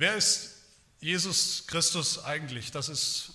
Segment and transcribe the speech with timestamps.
[0.00, 0.56] Wer ist
[1.00, 2.70] Jesus Christus eigentlich?
[2.70, 3.32] Das ist,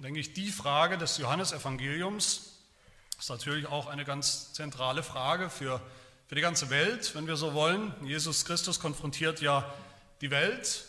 [0.00, 2.56] denke ich, die Frage des Johannesevangeliums.
[3.14, 5.80] Das ist natürlich auch eine ganz zentrale Frage für,
[6.26, 7.94] für die ganze Welt, wenn wir so wollen.
[8.04, 9.72] Jesus Christus konfrontiert ja
[10.22, 10.86] die Welt,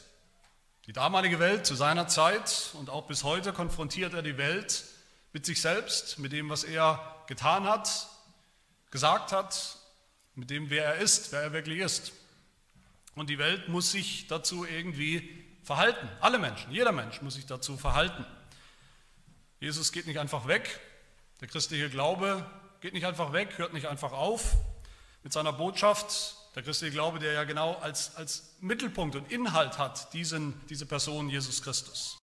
[0.88, 4.84] die damalige Welt zu seiner Zeit und auch bis heute konfrontiert er die Welt
[5.32, 8.08] mit sich selbst, mit dem, was er getan hat,
[8.90, 9.78] gesagt hat,
[10.34, 12.14] mit dem, wer er ist, wer er wirklich ist.
[13.16, 16.10] Und die Welt muss sich dazu irgendwie verhalten.
[16.20, 18.26] Alle Menschen, jeder Mensch muss sich dazu verhalten.
[19.60, 20.80] Jesus geht nicht einfach weg.
[21.40, 22.46] Der christliche Glaube
[22.82, 24.56] geht nicht einfach weg, hört nicht einfach auf
[25.24, 26.36] mit seiner Botschaft.
[26.56, 31.30] Der christliche Glaube, der ja genau als, als Mittelpunkt und Inhalt hat, diesen, diese Person
[31.30, 32.21] Jesus Christus.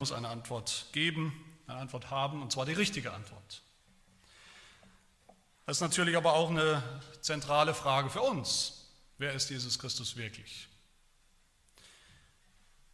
[0.00, 3.62] Muss eine Antwort geben eine Antwort haben, und zwar die richtige Antwort.
[5.66, 6.82] Das ist natürlich aber auch eine
[7.20, 8.88] zentrale Frage für uns.
[9.18, 10.68] Wer ist Jesus Christus wirklich?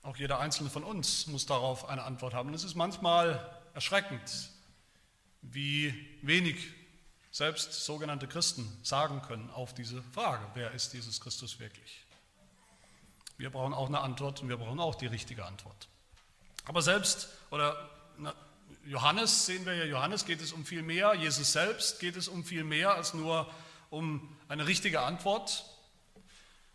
[0.02, 2.50] Auch jeder einzelne von uns muss darauf eine Antwort haben.
[2.50, 4.50] Und es ist manchmal erschreckend,
[5.42, 6.68] wie wenig
[7.30, 12.04] selbst sogenannte Christen sagen können auf diese Frage, wer ist Jesus Christus wirklich?
[13.38, 15.88] Wir brauchen auch eine Antwort und wir brauchen auch die richtige Antwort.
[16.66, 17.88] Aber selbst, oder
[18.84, 22.44] Johannes sehen wir ja, Johannes geht es um viel mehr, Jesus selbst geht es um
[22.44, 23.50] viel mehr als nur
[23.90, 25.64] um eine richtige Antwort.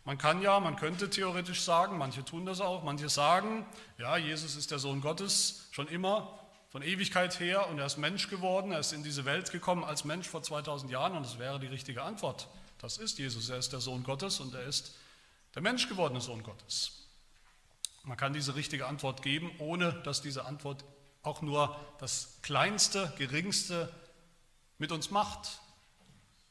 [0.04, 3.64] Man kann ja, man könnte theoretisch sagen, manche tun das auch, manche sagen,
[3.98, 6.38] ja, Jesus ist der Sohn Gottes schon immer,
[6.70, 10.04] von Ewigkeit her und er ist Mensch geworden, er ist in diese Welt gekommen als
[10.04, 12.48] Mensch vor 2000 Jahren und das wäre die richtige Antwort.
[12.78, 14.94] Das ist Jesus, er ist der Sohn Gottes und er ist
[15.54, 17.01] der Mensch gewordene Sohn Gottes.
[18.04, 20.84] Man kann diese richtige Antwort geben, ohne dass diese Antwort
[21.22, 23.92] auch nur das Kleinste, Geringste
[24.78, 25.60] mit uns macht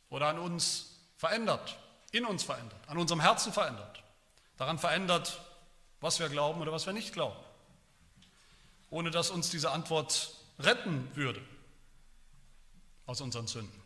[0.09, 1.77] oder an uns verändert,
[2.11, 4.03] in uns verändert, an unserem Herzen verändert,
[4.57, 5.41] daran verändert,
[5.99, 7.37] was wir glauben oder was wir nicht glauben,
[8.89, 11.41] ohne dass uns diese Antwort retten würde
[13.05, 13.80] aus unseren Sünden.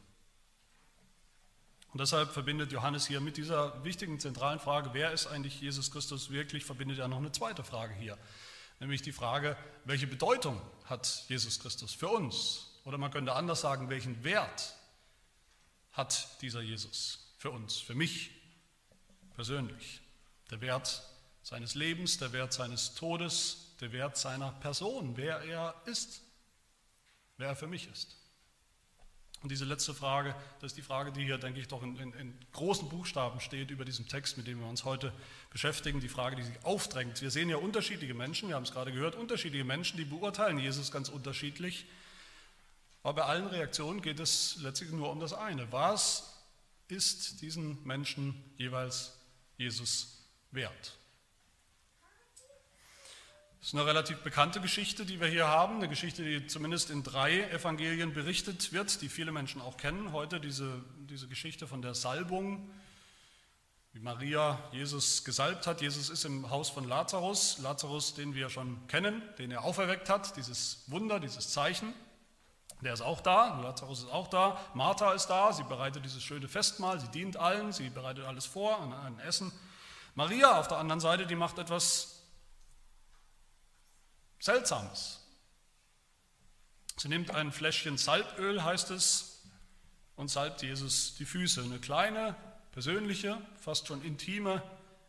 [1.96, 6.30] Und deshalb verbindet Johannes hier mit dieser wichtigen zentralen Frage, wer ist eigentlich Jesus Christus
[6.30, 8.18] wirklich, verbindet er noch eine zweite Frage hier
[8.80, 12.68] nämlich die Frage, welche Bedeutung hat Jesus Christus für uns?
[12.84, 14.76] Oder man könnte anders sagen, welchen Wert
[15.92, 18.32] hat dieser Jesus für uns, für mich
[19.36, 20.02] persönlich?
[20.52, 21.04] Der Wert
[21.42, 26.22] seines Lebens, der Wert seines Todes, der Wert seiner Person, wer er ist,
[27.38, 28.16] wer er für mich ist.
[29.46, 32.14] Und diese letzte Frage, das ist die Frage, die hier, denke ich, doch in, in,
[32.14, 35.14] in, großen Buchstaben steht über diesem Text, mit dem wir uns heute
[35.52, 37.22] beschäftigen, die Frage, die sich aufdrängt.
[37.22, 40.92] Wir sehen ja unterschiedliche Menschen, wir haben es gerade gehört, unterschiedliche Menschen, die beurteilen Jesus
[40.92, 41.86] ganz unterschiedlich.
[43.04, 45.72] Aber bei allen Reaktionen geht es letztlich nur um das eine.
[45.72, 46.42] Was
[46.88, 49.14] ist diesen Menschen jeweils
[49.58, 50.98] Jesus wert?
[53.66, 57.02] Das ist eine relativ bekannte Geschichte, die wir hier haben, eine Geschichte, die zumindest in
[57.02, 60.12] drei Evangelien berichtet wird, die viele Menschen auch kennen.
[60.12, 62.70] Heute, diese, diese Geschichte von der Salbung,
[63.94, 65.82] wie Maria Jesus gesalbt hat.
[65.82, 70.38] Jesus ist im Haus von Lazarus, Lazarus, den wir schon kennen, den er auferweckt hat,
[70.38, 71.92] dieses Wunder, dieses Zeichen.
[72.82, 76.48] Der ist auch da, Lazarus ist auch da, Martha ist da, sie bereitet dieses schöne
[76.48, 79.52] Festmahl, sie dient allen, sie bereitet alles vor, ein Essen.
[80.14, 82.15] Maria auf der anderen Seite, die macht etwas
[84.40, 85.22] Seltsames.
[86.98, 89.44] Sie nimmt ein Fläschchen Salböl, heißt es,
[90.16, 91.64] und salbt Jesus die Füße.
[91.64, 92.36] Eine kleine,
[92.72, 94.62] persönliche, fast schon intime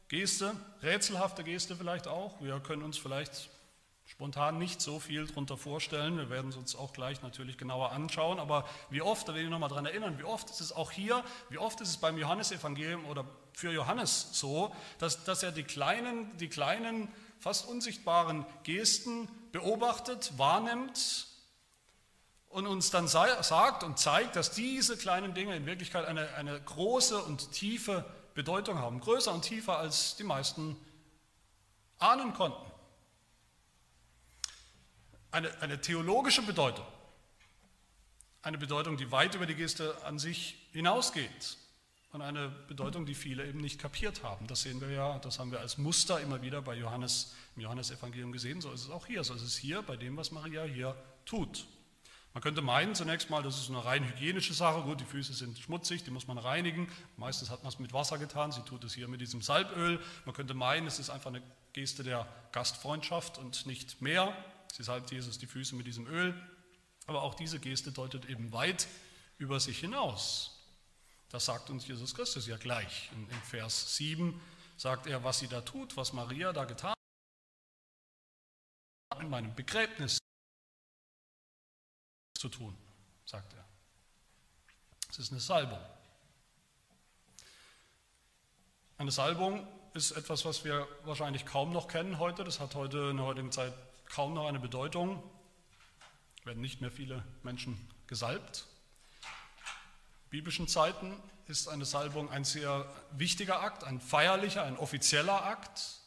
[0.08, 2.40] Geste, rätselhafte Geste vielleicht auch.
[2.40, 3.50] Wir können uns vielleicht
[4.04, 6.16] spontan nicht so viel darunter vorstellen.
[6.16, 8.38] Wir werden es uns auch gleich natürlich genauer anschauen.
[8.38, 11.24] Aber wie oft, da will ich nochmal daran erinnern, wie oft ist es auch hier,
[11.50, 16.36] wie oft ist es beim Johannesevangelium oder für Johannes so, dass, dass er die kleinen,
[16.38, 21.26] die kleinen fast unsichtbaren Gesten beobachtet, wahrnimmt
[22.48, 27.22] und uns dann sagt und zeigt, dass diese kleinen Dinge in Wirklichkeit eine, eine große
[27.22, 28.04] und tiefe
[28.34, 30.76] Bedeutung haben, größer und tiefer als die meisten
[31.98, 32.70] ahnen konnten.
[35.30, 36.86] Eine, eine theologische Bedeutung,
[38.42, 41.58] eine Bedeutung, die weit über die Geste an sich hinausgeht
[42.16, 44.46] und eine Bedeutung, die viele eben nicht kapiert haben.
[44.46, 48.32] Das sehen wir ja, das haben wir als Muster immer wieder bei Johannes, im Johannesevangelium
[48.32, 48.62] gesehen.
[48.62, 49.22] So ist es auch hier.
[49.22, 50.96] So ist es hier bei dem, was Maria hier
[51.26, 51.66] tut.
[52.32, 54.80] Man könnte meinen zunächst mal, das ist eine rein hygienische Sache.
[54.80, 56.88] Gut, die Füße sind schmutzig, die muss man reinigen.
[57.18, 58.50] Meistens hat man es mit Wasser getan.
[58.50, 60.00] Sie tut es hier mit diesem Salböl.
[60.24, 61.42] Man könnte meinen, es ist einfach eine
[61.74, 64.34] Geste der Gastfreundschaft und nicht mehr.
[64.72, 66.34] Sie salbt Jesus die Füße mit diesem Öl.
[67.06, 68.88] Aber auch diese Geste deutet eben weit
[69.36, 70.55] über sich hinaus.
[71.36, 73.10] Das sagt uns Jesus Christus ja gleich.
[73.12, 74.40] In, in Vers 7
[74.78, 76.94] sagt er, was sie da tut, was Maria da getan
[79.12, 80.16] hat, in meinem Begräbnis
[82.38, 82.74] zu tun,
[83.26, 83.66] sagt er.
[85.10, 85.84] Es ist eine Salbung.
[88.96, 92.44] Eine Salbung ist etwas, was wir wahrscheinlich kaum noch kennen heute.
[92.44, 93.74] Das hat heute in der heutigen Zeit
[94.06, 95.22] kaum noch eine Bedeutung.
[96.38, 98.66] Es werden nicht mehr viele Menschen gesalbt.
[100.30, 101.14] Biblischen Zeiten
[101.46, 106.00] ist eine Salbung ein sehr wichtiger Akt, ein feierlicher, ein offizieller Akt.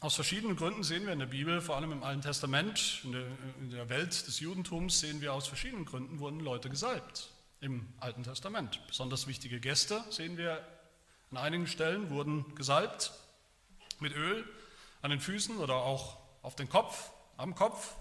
[0.00, 3.26] Aus verschiedenen Gründen sehen wir in der Bibel, vor allem im Alten Testament, in der,
[3.60, 7.30] in der Welt des Judentums, sehen wir aus verschiedenen Gründen wurden Leute gesalbt
[7.60, 8.80] im Alten Testament.
[8.86, 10.64] Besonders wichtige Gäste sehen wir
[11.30, 13.12] an einigen Stellen, wurden gesalbt
[14.00, 14.44] mit Öl
[15.02, 17.94] an den Füßen oder auch auf den Kopf, am Kopf,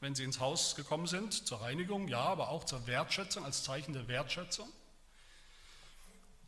[0.00, 3.92] wenn sie ins Haus gekommen sind, zur Reinigung, ja, aber auch zur Wertschätzung, als Zeichen
[3.92, 4.68] der Wertschätzung.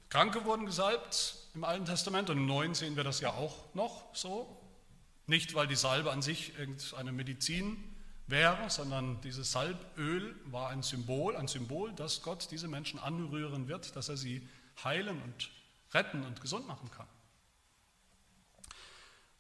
[0.09, 4.05] Kranke wurden gesalbt im Alten Testament und im Neuen sehen wir das ja auch noch
[4.15, 4.57] so.
[5.27, 7.77] Nicht, weil die Salbe an sich irgendeine Medizin
[8.27, 13.95] wäre, sondern dieses Salböl war ein Symbol, ein Symbol, dass Gott diese Menschen anrühren wird,
[13.95, 14.49] dass er sie
[14.83, 15.51] heilen und
[15.93, 17.07] retten und gesund machen kann.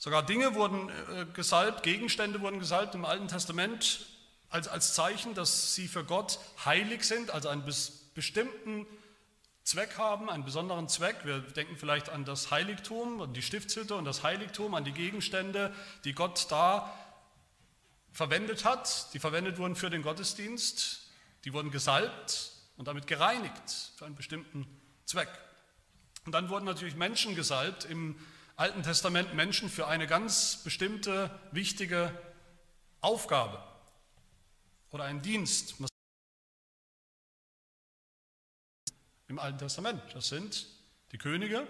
[0.00, 4.06] Sogar Dinge wurden äh, gesalbt, Gegenstände wurden gesalbt im Alten Testament
[4.48, 7.62] als, als Zeichen, dass sie für Gott heilig sind, also einen
[8.14, 8.86] bestimmten
[9.62, 11.16] Zweck haben, einen besonderen Zweck.
[11.24, 15.70] Wir denken vielleicht an das Heiligtum, an die Stiftshütte und das Heiligtum, an die Gegenstände,
[16.04, 16.90] die Gott da
[18.10, 21.10] verwendet hat, die verwendet wurden für den Gottesdienst,
[21.44, 24.66] die wurden gesalbt und damit gereinigt für einen bestimmten
[25.04, 25.28] Zweck.
[26.24, 28.16] Und dann wurden natürlich Menschen gesalbt im
[28.60, 32.14] Alten Testament, Menschen für eine ganz bestimmte, wichtige
[33.00, 33.66] Aufgabe
[34.90, 35.76] oder einen Dienst.
[39.28, 40.66] Im Alten Testament, das sind
[41.10, 41.66] die Könige,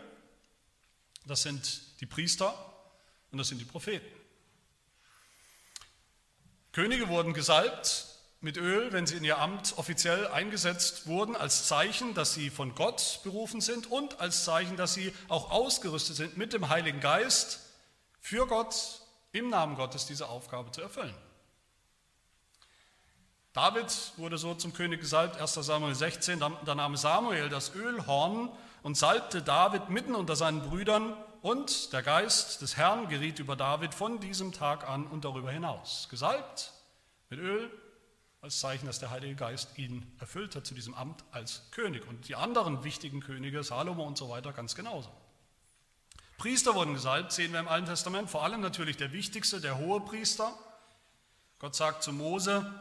[1.27, 2.53] das sind die Priester
[3.31, 4.11] und das sind die Propheten.
[6.73, 8.10] Könige wurden gesalbt
[8.41, 12.75] mit Öl, wenn sie in ihr Amt offiziell eingesetzt wurden, als Zeichen, dass sie von
[12.75, 17.61] Gott berufen sind und als Zeichen, dass sie auch ausgerüstet sind mit dem Heiligen Geist
[18.21, 19.03] für Gott
[19.33, 21.15] im Namen Gottes diese Aufgabe zu erfüllen.
[23.53, 28.49] David wurde so zum König gesalbt, 1 Samuel 16, da nahm Samuel das Ölhorn
[28.83, 33.93] und salbte David mitten unter seinen Brüdern und der Geist des Herrn geriet über David
[33.93, 36.07] von diesem Tag an und darüber hinaus.
[36.11, 36.73] Gesalbt
[37.29, 37.71] mit Öl
[38.41, 42.07] als Zeichen, dass der Heilige Geist ihn erfüllt hat zu diesem Amt als König.
[42.09, 45.13] Und die anderen wichtigen Könige, Salomo und so weiter, ganz genauso.
[46.39, 50.01] Priester wurden gesalbt, sehen wir im Alten Testament, vor allem natürlich der wichtigste, der hohe
[50.01, 50.57] Priester.
[51.59, 52.73] Gott sagt zu Mose,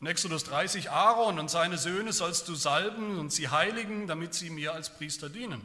[0.00, 4.50] in Exodus 30, Aaron und seine Söhne sollst du salben und sie heiligen, damit sie
[4.50, 5.64] mir als Priester dienen.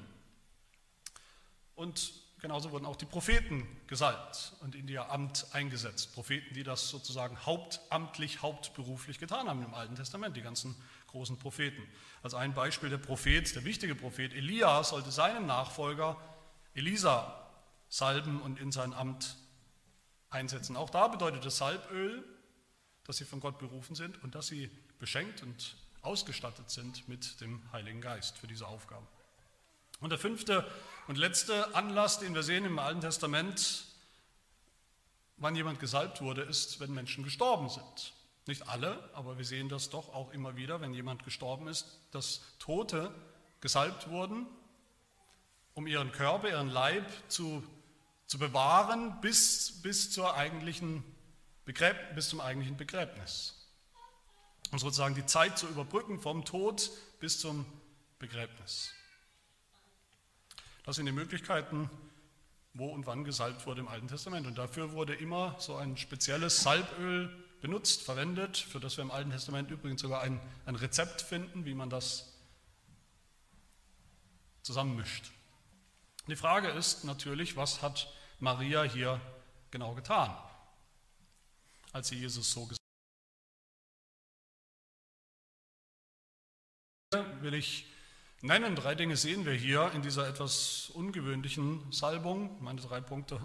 [1.75, 6.13] Und genauso wurden auch die Propheten gesalbt und in ihr Amt eingesetzt.
[6.13, 10.75] Propheten, die das sozusagen hauptamtlich, hauptberuflich getan haben im Alten Testament, die ganzen
[11.07, 11.81] großen Propheten.
[12.21, 16.17] Als ein Beispiel der Prophet, der wichtige Prophet Elia sollte seinen Nachfolger
[16.73, 17.47] Elisa
[17.89, 19.37] salben und in sein Amt
[20.29, 20.75] einsetzen.
[20.75, 22.23] Auch da bedeutet das Salböl,
[23.05, 24.69] dass sie von Gott berufen sind und dass sie
[24.99, 29.07] beschenkt und ausgestattet sind mit dem Heiligen Geist für diese Aufgabe.
[29.99, 30.69] Und der fünfte
[31.07, 33.85] und letzte Anlass, den wir sehen im Alten Testament,
[35.37, 38.13] wann jemand gesalbt wurde, ist, wenn Menschen gestorben sind.
[38.45, 42.41] Nicht alle, aber wir sehen das doch auch immer wieder, wenn jemand gestorben ist, dass
[42.59, 43.13] Tote
[43.59, 44.47] gesalbt wurden,
[45.73, 47.63] um ihren Körper, ihren Leib zu,
[48.25, 51.03] zu bewahren bis, bis, zur eigentlichen
[51.65, 53.53] Begräb, bis zum eigentlichen Begräbnis.
[54.71, 56.89] Und sozusagen die Zeit zu überbrücken vom Tod
[57.19, 57.65] bis zum
[58.19, 58.93] Begräbnis.
[60.87, 61.89] Das sind die Möglichkeiten,
[62.73, 64.47] wo und wann gesalbt wurde im Alten Testament.
[64.47, 67.27] Und dafür wurde immer so ein spezielles Salböl
[67.59, 71.73] benutzt, verwendet, für das wir im Alten Testament übrigens sogar ein, ein Rezept finden, wie
[71.73, 72.33] man das
[74.61, 75.29] zusammenmischt.
[76.27, 79.19] Die Frage ist natürlich, was hat Maria hier
[79.71, 80.37] genau getan,
[81.91, 82.79] als sie Jesus so gesagt
[87.13, 87.41] hat?
[87.41, 87.87] Will ich
[88.41, 88.75] nennen.
[88.75, 92.61] Drei Dinge sehen wir hier in dieser etwas ungewöhnlichen Salbung.
[92.63, 93.39] Meine drei Punkte.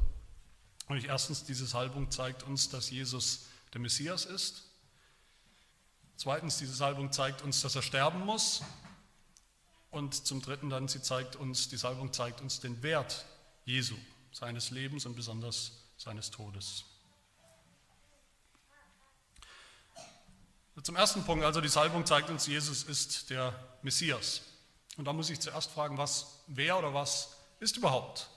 [0.89, 4.65] Und erstens, diese Salbung zeigt uns, dass Jesus der Messias ist.
[6.17, 8.63] Zweitens, diese Salbung zeigt uns, dass er sterben muss.
[9.91, 13.27] Und zum Dritten dann, sie zeigt uns, die Salbung zeigt uns den Wert
[13.65, 13.95] Jesu,
[14.33, 16.85] seines Lebens und besonders seines Todes.
[20.83, 24.41] Zum ersten Punkt, also die Salbung zeigt uns, Jesus ist der Messias.
[24.97, 28.29] Und da muss ich zuerst fragen, was, wer oder was ist überhaupt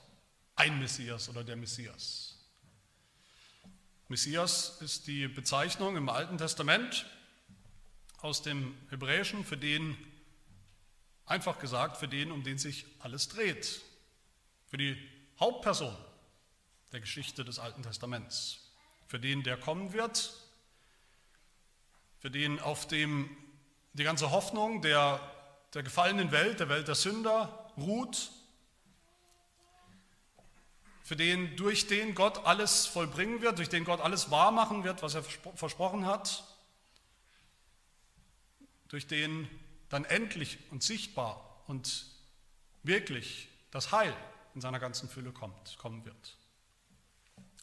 [0.55, 2.35] ein Messias oder der Messias?
[4.07, 7.05] Messias ist die Bezeichnung im Alten Testament
[8.21, 9.97] aus dem Hebräischen für den,
[11.25, 13.81] einfach gesagt, für den, um den sich alles dreht.
[14.67, 14.97] Für die
[15.39, 15.95] Hauptperson
[16.91, 18.59] der Geschichte des Alten Testaments.
[19.07, 20.33] Für den, der kommen wird.
[22.19, 23.35] Für den, auf dem
[23.93, 25.19] die ganze Hoffnung der,
[25.75, 28.31] der gefallenen Welt, der Welt der Sünder ruht
[31.03, 35.13] für den, durch den Gott alles vollbringen wird, durch den Gott alles wahrmachen wird, was
[35.13, 36.43] er versprochen hat,
[38.87, 39.47] durch den
[39.89, 42.07] dann endlich und sichtbar und
[42.81, 44.15] wirklich das Heil
[44.55, 46.37] in seiner ganzen Fülle kommt, kommen wird.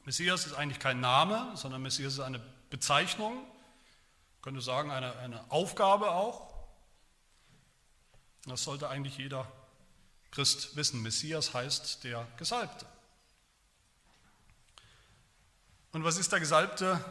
[0.04, 2.40] Messias ist eigentlich kein Name, sondern Messias ist eine
[2.70, 3.44] Bezeichnung,
[4.42, 6.51] könnte sagen eine, eine Aufgabe auch.
[8.46, 9.50] Das sollte eigentlich jeder
[10.30, 11.02] Christ wissen.
[11.02, 12.86] Messias heißt der Gesalbte.
[15.92, 17.04] Und was ist der Gesalbte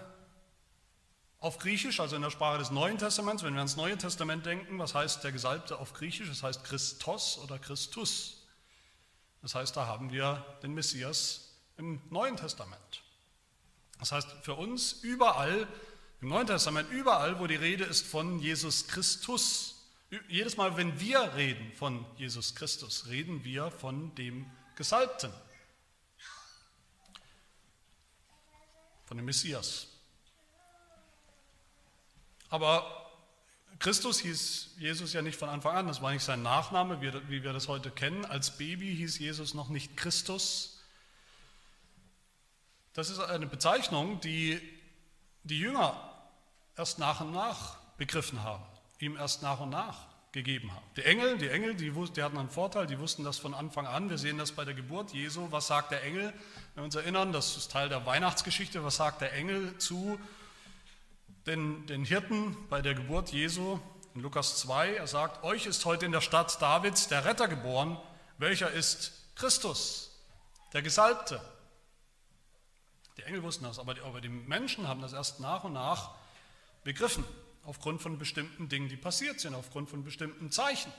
[1.39, 3.43] auf Griechisch, also in der Sprache des Neuen Testaments?
[3.43, 6.27] Wenn wir ans Neue Testament denken, was heißt der Gesalbte auf Griechisch?
[6.27, 8.47] Das heißt Christos oder Christus.
[9.41, 13.03] Das heißt, da haben wir den Messias im Neuen Testament.
[13.99, 15.67] Das heißt, für uns überall,
[16.21, 19.80] im Neuen Testament, überall, wo die Rede ist von Jesus Christus,
[20.27, 25.31] jedes Mal, wenn wir reden von Jesus Christus, reden wir von dem Gesalbten.
[29.11, 29.87] von dem Messias.
[32.49, 33.11] Aber
[33.77, 37.51] Christus hieß Jesus ja nicht von Anfang an, das war nicht sein Nachname, wie wir
[37.51, 38.23] das heute kennen.
[38.23, 40.79] Als Baby hieß Jesus noch nicht Christus.
[42.93, 44.61] Das ist eine Bezeichnung, die
[45.43, 46.01] die Jünger
[46.77, 48.63] erst nach und nach begriffen haben,
[49.01, 50.85] ihm erst nach und nach gegeben haben.
[50.95, 54.09] Die Engel, die Engel, die, die, hatten einen Vorteil, die wussten das von Anfang an.
[54.09, 55.47] Wir sehen das bei der Geburt Jesu.
[55.51, 56.33] Was sagt der Engel?
[56.73, 58.83] Wenn wir uns erinnern, das ist Teil der Weihnachtsgeschichte.
[58.83, 60.19] Was sagt der Engel zu
[61.47, 63.79] den, den Hirten bei der Geburt Jesu?
[64.15, 67.97] In Lukas 2, er sagt, euch ist heute in der Stadt Davids der Retter geboren,
[68.37, 70.17] welcher ist Christus,
[70.73, 71.41] der Gesalbte.
[73.17, 76.11] Die Engel wussten das, aber die, aber die Menschen haben das erst nach und nach
[76.83, 77.25] begriffen
[77.63, 80.91] aufgrund von bestimmten Dingen, die passiert sind, aufgrund von bestimmten Zeichen.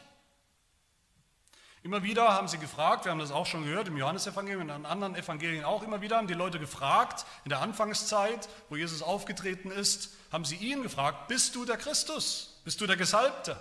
[1.84, 4.86] Immer wieder haben sie gefragt, wir haben das auch schon gehört im Johannesevangelium und in
[4.86, 9.72] anderen Evangelien auch immer wieder, haben die Leute gefragt, in der Anfangszeit, wo Jesus aufgetreten
[9.72, 12.60] ist, haben sie ihn gefragt, bist du der Christus?
[12.64, 13.56] Bist du der Gesalbte?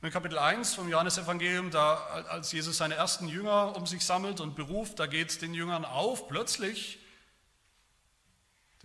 [0.00, 1.96] Und in Kapitel 1 vom Johannesevangelium, da
[2.28, 5.84] als Jesus seine ersten Jünger um sich sammelt und beruft, da geht es den Jüngern
[5.84, 7.00] auf, plötzlich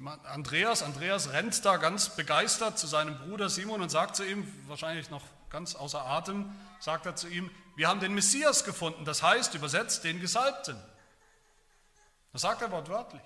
[0.05, 5.09] Andreas, Andreas rennt da ganz begeistert zu seinem Bruder Simon und sagt zu ihm, wahrscheinlich
[5.09, 9.55] noch ganz außer Atem, sagt er zu ihm, wir haben den Messias gefunden, das heißt
[9.55, 10.77] übersetzt den Gesalbten.
[12.31, 13.23] Das sagt er wortwörtlich.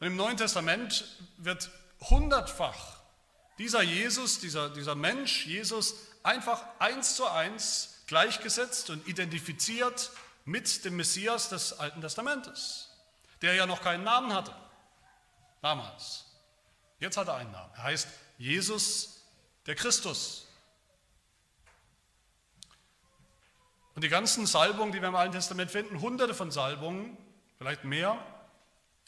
[0.00, 1.04] Und im Neuen Testament
[1.36, 3.00] wird hundertfach
[3.58, 10.10] dieser Jesus, dieser, dieser Mensch, Jesus, einfach eins zu eins gleichgesetzt und identifiziert
[10.46, 12.91] mit dem Messias des Alten Testamentes
[13.42, 14.54] der ja noch keinen Namen hatte.
[15.60, 16.26] Damals.
[16.98, 17.72] Jetzt hat er einen Namen.
[17.74, 18.08] Er heißt
[18.38, 19.24] Jesus
[19.66, 20.46] der Christus.
[23.94, 27.16] Und die ganzen Salbungen, die wir im Alten Testament finden, hunderte von Salbungen,
[27.58, 28.18] vielleicht mehr,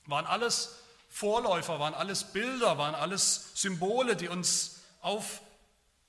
[0.06, 0.76] waren alles
[1.08, 5.40] Vorläufer, waren alles Bilder, waren alles Symbole, die uns auf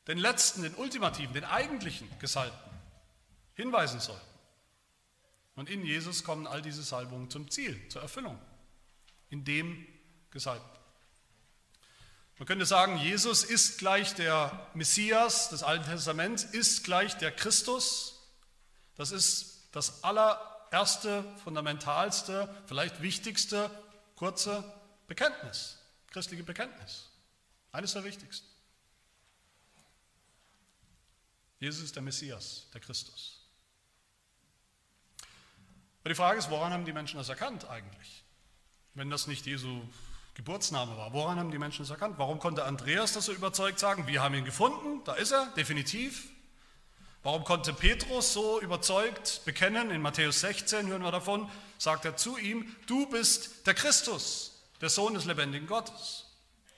[0.08, 2.72] den letzten, den ultimativen, den eigentlichen Gesalbten
[3.56, 4.35] hinweisen sollten.
[5.56, 8.40] Und in Jesus kommen all diese Salbungen zum Ziel, zur Erfüllung,
[9.30, 9.88] in dem
[10.32, 10.76] Gesalbten.
[12.38, 18.28] Man könnte sagen, Jesus ist gleich der Messias des Alten Testaments, ist gleich der Christus.
[18.96, 23.72] Das ist das allererste, fundamentalste, vielleicht wichtigste,
[24.16, 24.64] kurze
[25.08, 27.10] Bekenntnis, christliche Bekenntnis.
[27.72, 28.48] Eines der wichtigsten.
[31.60, 33.35] Jesus ist der Messias, der Christus.
[36.06, 38.24] Aber die Frage ist, woran haben die Menschen das erkannt eigentlich?
[38.94, 39.82] Wenn das nicht Jesu
[40.36, 42.20] Geburtsname war, woran haben die Menschen das erkannt?
[42.20, 44.06] Warum konnte Andreas das so überzeugt sagen?
[44.06, 46.30] Wir haben ihn gefunden, da ist er, definitiv.
[47.24, 49.90] Warum konnte Petrus so überzeugt bekennen?
[49.90, 54.90] In Matthäus 16 hören wir davon, sagt er zu ihm, du bist der Christus, der
[54.90, 56.28] Sohn des lebendigen Gottes.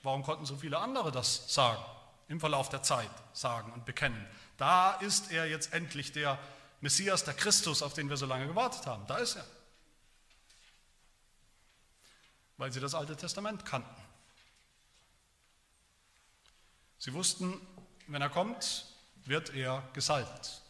[0.04, 1.84] Warum konnten so viele andere das sagen,
[2.30, 4.26] im Verlauf der Zeit sagen und bekennen?
[4.56, 6.40] Da ist er jetzt endlich der
[6.82, 9.06] Messias, der Christus, auf den wir so lange gewartet haben.
[9.08, 9.46] Da ist er.
[12.58, 14.02] weil sie das Alte Testament kannten.
[16.98, 17.62] Sie wussten,
[18.08, 18.86] wenn er kommt,
[19.26, 20.62] wird er gesalbt.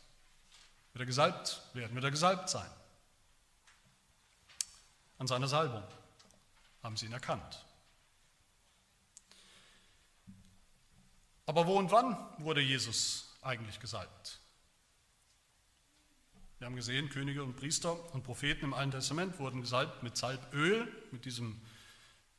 [0.94, 2.70] Wird er gesalbt werden, wird er gesalbt sein.
[5.18, 5.84] An seiner Salbung
[6.84, 7.64] haben sie ihn erkannt.
[11.46, 14.40] Aber wo und wann wurde Jesus eigentlich gesalbt?
[16.60, 20.92] Wir haben gesehen, Könige und Priester und Propheten im Alten Testament wurden gesalbt mit Salböl,
[21.12, 21.62] mit diesem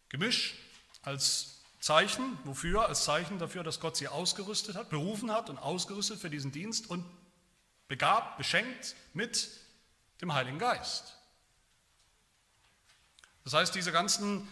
[0.08, 0.56] Gemisch,
[1.02, 2.88] als Zeichen, wofür?
[2.88, 6.90] Als Zeichen dafür, dass Gott sie ausgerüstet hat, berufen hat und ausgerüstet für diesen Dienst
[6.90, 7.04] und
[7.86, 9.50] begabt, beschenkt mit
[10.20, 11.16] dem Heiligen Geist.
[13.44, 14.48] Das heißt, diese ganzen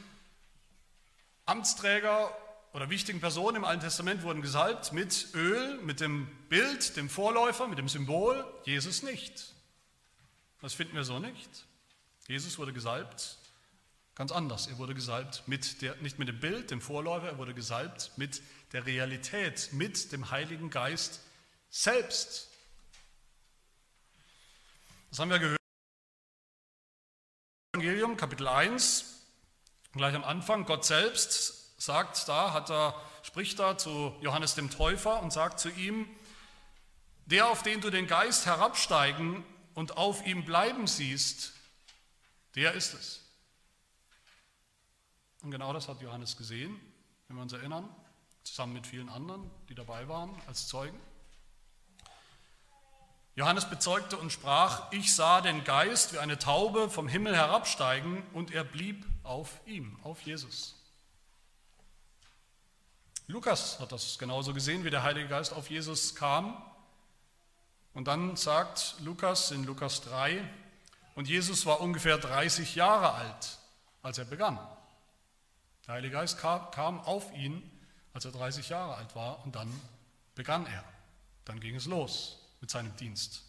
[1.45, 2.31] Amtsträger
[2.73, 7.67] oder wichtigen Personen im Alten Testament wurden gesalbt mit Öl, mit dem Bild, dem Vorläufer,
[7.67, 9.56] mit dem Symbol, Jesus nicht.
[10.61, 11.67] Das finden wir so nicht.
[12.29, 13.39] Jesus wurde gesalbt
[14.17, 14.67] ganz anders.
[14.67, 18.43] Er wurde gesalbt mit der, nicht mit dem Bild, dem Vorläufer, er wurde gesalbt mit
[18.73, 21.21] der Realität, mit dem Heiligen Geist
[21.69, 22.51] selbst.
[25.11, 25.61] Das haben wir gehört.
[27.75, 29.23] Evangelium, Kapitel 1,
[29.93, 35.23] gleich am Anfang, Gott selbst sagt da, hat er, spricht da zu Johannes dem Täufer
[35.23, 36.09] und sagt zu ihm,
[37.27, 39.45] der, auf den du den Geist herabsteigen
[39.77, 41.53] und auf ihm bleiben siehst,
[42.57, 43.21] der ist es.
[45.43, 46.81] Und genau das hat Johannes gesehen,
[47.29, 47.89] wenn wir uns erinnern,
[48.43, 50.99] zusammen mit vielen anderen, die dabei waren als Zeugen.
[53.35, 58.53] Johannes bezeugte und sprach, ich sah den Geist wie eine Taube vom Himmel herabsteigen und
[58.53, 60.75] er blieb auf ihm, auf Jesus.
[63.27, 66.63] Lukas hat das genauso gesehen, wie der Heilige Geist auf Jesus kam
[67.97, 70.47] und dann sagt Lukas in Lukas 3,
[71.15, 73.59] und Jesus war ungefähr 30 Jahre alt,
[74.03, 74.59] als er begann.
[75.87, 77.63] Der Heilige Geist kam auf ihn,
[78.13, 79.73] als er 30 Jahre alt war, und dann
[80.35, 80.85] begann er.
[81.47, 83.45] Dann ging es los mit seinem Dienst.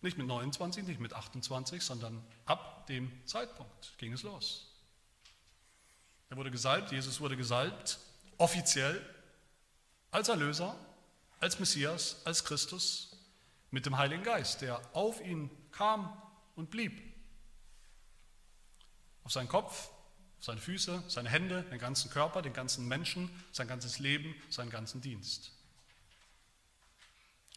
[0.00, 4.66] Nicht mit 29, nicht mit 28, sondern ab dem Zeitpunkt ging es los.
[6.28, 8.00] Er wurde gesalbt, Jesus wurde gesalbt,
[8.36, 9.00] offiziell
[10.10, 10.74] als Erlöser,
[11.38, 13.11] als Messias, als Christus,
[13.72, 16.16] mit dem Heiligen Geist, der auf ihn kam
[16.54, 17.02] und blieb.
[19.24, 19.88] Auf seinen Kopf,
[20.38, 24.70] auf seine Füße, seine Hände, den ganzen Körper, den ganzen Menschen, sein ganzes Leben, seinen
[24.70, 25.52] ganzen Dienst.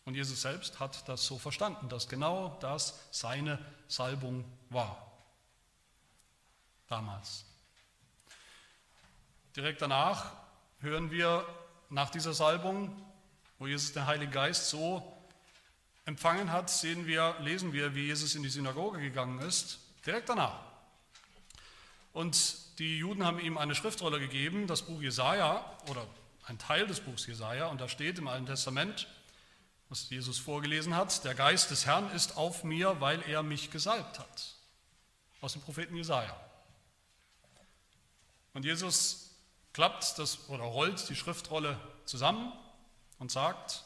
[0.05, 5.11] Und Jesus selbst hat das so verstanden, dass genau das seine Salbung war.
[6.87, 7.45] Damals.
[9.55, 10.31] Direkt danach
[10.79, 11.45] hören wir
[11.89, 12.95] nach dieser Salbung,
[13.57, 15.14] wo Jesus den Heiligen Geist so
[16.05, 20.59] empfangen hat, sehen wir, lesen wir, wie Jesus in die Synagoge gegangen ist, direkt danach.
[22.13, 26.05] Und die Juden haben ihm eine Schriftrolle gegeben, das Buch Jesaja oder
[26.45, 29.07] ein Teil des Buchs Jesaja, und da steht im Alten Testament,
[29.89, 34.19] was Jesus vorgelesen hat: Der Geist des Herrn ist auf mir, weil er mich gesalbt
[34.19, 34.55] hat.
[35.41, 36.35] Aus dem Propheten Jesaja.
[38.53, 39.35] Und Jesus
[39.73, 42.53] klappt das oder rollt die Schriftrolle zusammen
[43.19, 43.84] und sagt: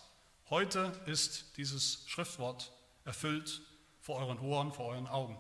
[0.50, 2.72] Heute ist dieses Schriftwort
[3.06, 3.62] erfüllt
[4.02, 5.38] vor euren Ohren, vor euren Augen.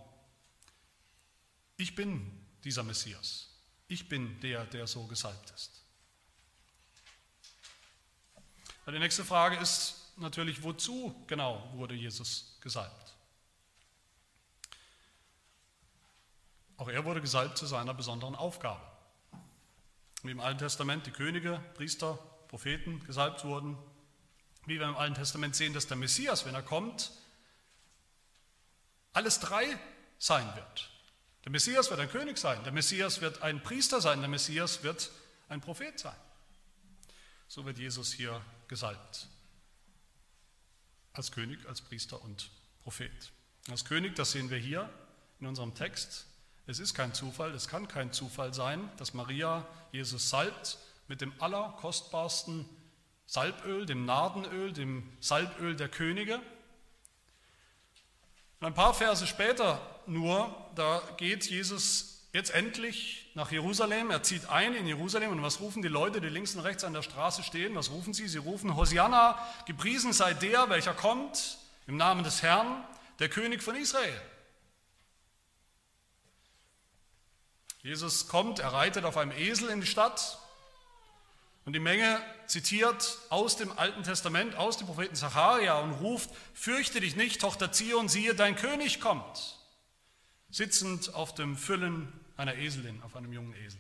[1.78, 3.50] Ich bin dieser Messias.
[3.88, 5.84] Ich bin der, der so gesalbt ist.
[8.86, 13.15] Die nächste Frage ist natürlich, wozu genau wurde Jesus gesalbt?
[16.78, 18.82] Auch er wurde gesalbt zu seiner besonderen Aufgabe.
[20.22, 23.78] Wie im Alten Testament die Könige, Priester, Propheten gesalbt wurden,
[24.69, 27.12] wie wir im Alten Testament sehen, dass der Messias, wenn er kommt,
[29.13, 29.79] alles drei
[30.17, 30.89] sein wird.
[31.43, 35.12] Der Messias wird ein König sein, der Messias wird ein Priester sein, der Messias wird
[35.47, 36.15] ein Prophet sein.
[37.47, 39.27] So wird Jesus hier gesalbt.
[41.13, 42.51] Als König, als Priester und
[42.84, 43.32] Prophet.
[43.69, 44.89] Als König, das sehen wir hier
[45.39, 46.27] in unserem Text.
[46.67, 50.77] Es ist kein Zufall, es kann kein Zufall sein, dass Maria Jesus salbt
[51.08, 52.69] mit dem allerkostbarsten
[53.29, 56.41] Salböl, dem Nardenöl, dem Salböl der Könige.
[58.59, 64.49] Und ein paar Verse später nur, da geht Jesus jetzt endlich nach Jerusalem, er zieht
[64.49, 67.43] ein in Jerusalem und was rufen die Leute, die links und rechts an der Straße
[67.43, 67.75] stehen?
[67.75, 68.27] Was rufen sie?
[68.27, 69.37] Sie rufen Hosianna,
[69.67, 72.83] gepriesen sei der, welcher kommt im Namen des Herrn,
[73.19, 74.19] der König von Israel.
[77.83, 80.39] Jesus kommt, er reitet auf einem Esel in die Stadt
[81.69, 86.99] und die Menge zitiert aus dem Alten Testament, aus dem Propheten Zacharia und ruft, fürchte
[86.99, 89.60] dich nicht, Tochter Zion, siehe, dein König kommt,
[90.49, 93.79] sitzend auf dem Füllen einer Eselin, auf einem jungen Esel.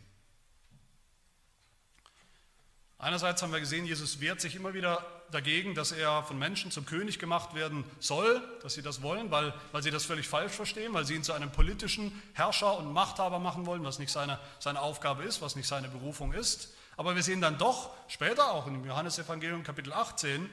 [2.99, 6.85] Einerseits haben wir gesehen, Jesus wehrt sich immer wieder dagegen, dass er von Menschen zum
[6.85, 10.93] König gemacht werden soll, dass sie das wollen, weil, weil sie das völlig falsch verstehen,
[10.93, 14.79] weil sie ihn zu einem politischen Herrscher und Machthaber machen wollen, was nicht seine, seine
[14.79, 16.75] Aufgabe ist, was nicht seine Berufung ist.
[16.99, 20.49] Aber wir sehen dann doch später auch im Johannesevangelium Kapitel 18,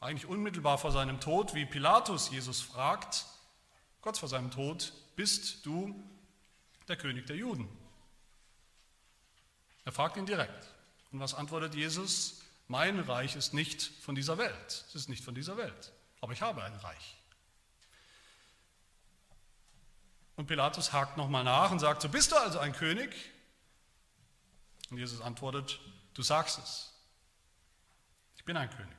[0.00, 3.26] eigentlich unmittelbar vor seinem Tod, wie Pilatus Jesus fragt,
[4.00, 5.94] kurz vor seinem Tod, bist du
[6.88, 7.68] der König der Juden?
[9.84, 10.66] Er fragt ihn direkt.
[11.12, 12.42] Und was antwortet Jesus?
[12.66, 14.84] Mein Reich ist nicht von dieser Welt.
[14.88, 15.92] Es ist nicht von dieser Welt.
[16.20, 17.16] Aber ich habe ein Reich.
[20.34, 23.14] Und Pilatus hakt nochmal nach und sagt, so bist du also ein König?
[24.94, 25.80] Und Jesus antwortet,
[26.14, 26.92] du sagst es.
[28.36, 28.94] Ich bin ein König.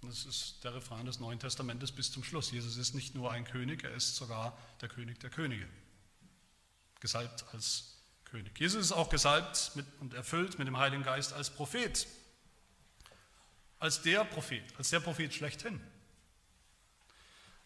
[0.00, 2.52] Das ist der Refrain des Neuen Testamentes bis zum Schluss.
[2.52, 5.66] Jesus ist nicht nur ein König, er ist sogar der König der Könige.
[7.00, 8.56] Gesalbt als König.
[8.60, 12.06] Jesus ist auch gesalbt und erfüllt mit dem Heiligen Geist als Prophet.
[13.80, 15.80] Als der Prophet, als der Prophet schlechthin.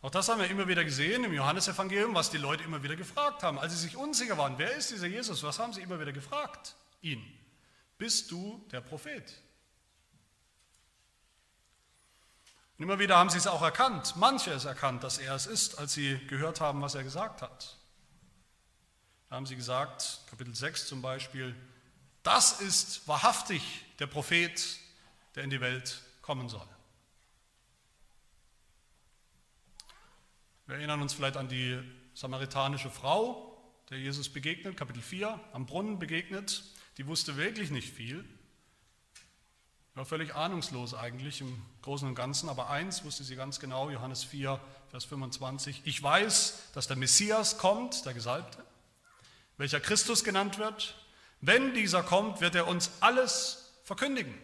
[0.01, 3.43] Auch das haben wir immer wieder gesehen im Johannesevangelium, was die Leute immer wieder gefragt
[3.43, 3.59] haben.
[3.59, 6.77] Als sie sich unsicher waren, wer ist dieser Jesus, was haben sie immer wieder gefragt?
[7.01, 7.25] Ihn.
[7.99, 9.43] Bist du der Prophet?
[12.77, 15.79] Und immer wieder haben sie es auch erkannt, manche es erkannt, dass er es ist,
[15.79, 17.79] als sie gehört haben, was er gesagt hat.
[19.29, 21.57] Da haben sie gesagt, Kapitel 6 zum Beispiel,
[22.23, 24.79] das ist wahrhaftig der Prophet,
[25.35, 26.69] der in die Welt kommen soll.
[30.67, 31.81] Wir erinnern uns vielleicht an die
[32.15, 33.57] samaritanische Frau,
[33.89, 36.65] der Jesus begegnet, Kapitel 4, am Brunnen begegnet.
[36.97, 38.25] Die wusste wirklich nicht viel,
[39.95, 44.25] war völlig ahnungslos eigentlich im Großen und Ganzen, aber eins wusste sie ganz genau, Johannes
[44.25, 45.83] 4, Vers 25.
[45.85, 48.63] Ich weiß, dass der Messias kommt, der Gesalbte,
[49.57, 50.97] welcher Christus genannt wird.
[51.41, 54.35] Wenn dieser kommt, wird er uns alles verkündigen,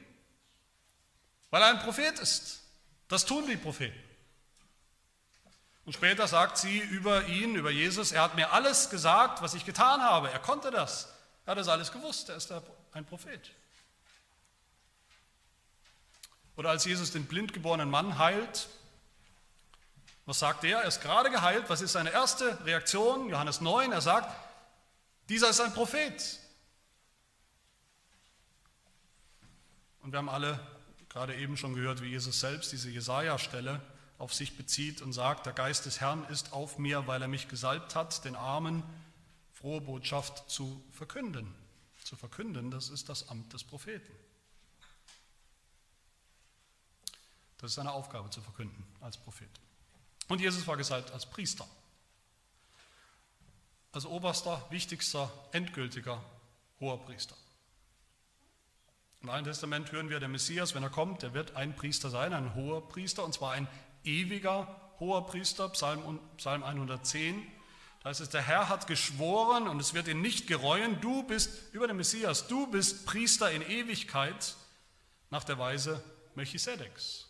[1.51, 2.63] weil er ein Prophet ist.
[3.09, 3.99] Das tun die Propheten.
[5.85, 9.67] Und später sagt sie über ihn, über Jesus, er hat mir alles gesagt, was ich
[9.67, 10.31] getan habe.
[10.31, 11.12] Er konnte das.
[11.45, 12.29] Er hat das alles gewusst.
[12.29, 12.53] Er ist
[12.93, 13.51] ein Prophet.
[16.57, 18.69] Oder als Jesus den blindgeborenen Mann heilt,
[20.25, 20.83] was sagt er?
[20.83, 21.69] Er ist gerade geheilt.
[21.69, 23.29] Was ist seine erste Reaktion?
[23.29, 24.33] Johannes 9, er sagt,
[25.29, 26.39] dieser ist ein Prophet.
[30.03, 30.61] Und wir haben alle
[31.09, 33.81] gerade eben schon gehört, wie Jesus selbst diese Jesaja-Stelle
[34.19, 37.49] auf sich bezieht und sagt: Der Geist des Herrn ist auf mir, weil er mich
[37.49, 38.83] gesalbt hat, den Armen
[39.63, 41.55] frohe Botschaft zu verkünden.
[42.05, 44.13] Zu verkünden, das ist das Amt des Propheten.
[47.59, 49.49] Das ist seine Aufgabe zu verkünden als Prophet.
[50.29, 51.65] Und Jesus war gesalbt als Priester.
[53.93, 56.21] Als oberster, wichtigster, endgültiger
[56.81, 57.37] hoher Priester.
[59.23, 62.33] Im Alten Testament hören wir, der Messias, wenn er kommt, der wird ein Priester sein,
[62.33, 63.69] ein hoher Priester, und zwar ein
[64.03, 64.67] ewiger
[64.99, 67.47] hoher Priester, Psalm, Psalm 110.
[68.03, 71.73] Da heißt es, der Herr hat geschworen und es wird ihn nicht gereuen, du bist,
[71.73, 74.57] über den Messias, du bist Priester in Ewigkeit
[75.31, 76.03] nach der Weise
[76.35, 77.29] Melchisedeks.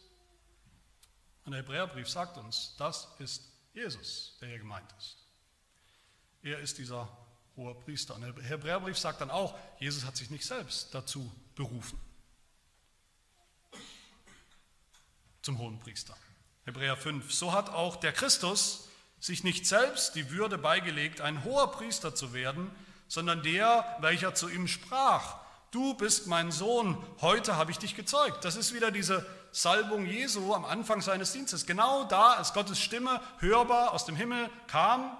[1.45, 5.19] Und der Hebräerbrief sagt uns, das ist Jesus, der hier gemeint ist.
[6.43, 7.09] Er ist dieser
[7.57, 8.15] hohe Priester.
[8.15, 12.01] Und der Hebräerbrief sagt dann auch, Jesus hat sich nicht selbst dazu berufen.
[15.43, 16.17] Zum hohen Priester.
[16.65, 17.33] Hebräer 5.
[17.33, 18.89] So hat auch der Christus
[19.23, 22.69] sich nicht selbst die Würde beigelegt, ein hoher Priester zu werden,
[23.07, 25.37] sondern der, welcher zu ihm sprach,
[25.71, 28.45] du bist mein Sohn, heute habe ich dich gezeugt.
[28.45, 31.67] Das ist wieder diese Salbung Jesu am Anfang seines Dienstes.
[31.67, 35.17] Genau da, als Gottes Stimme hörbar aus dem Himmel kam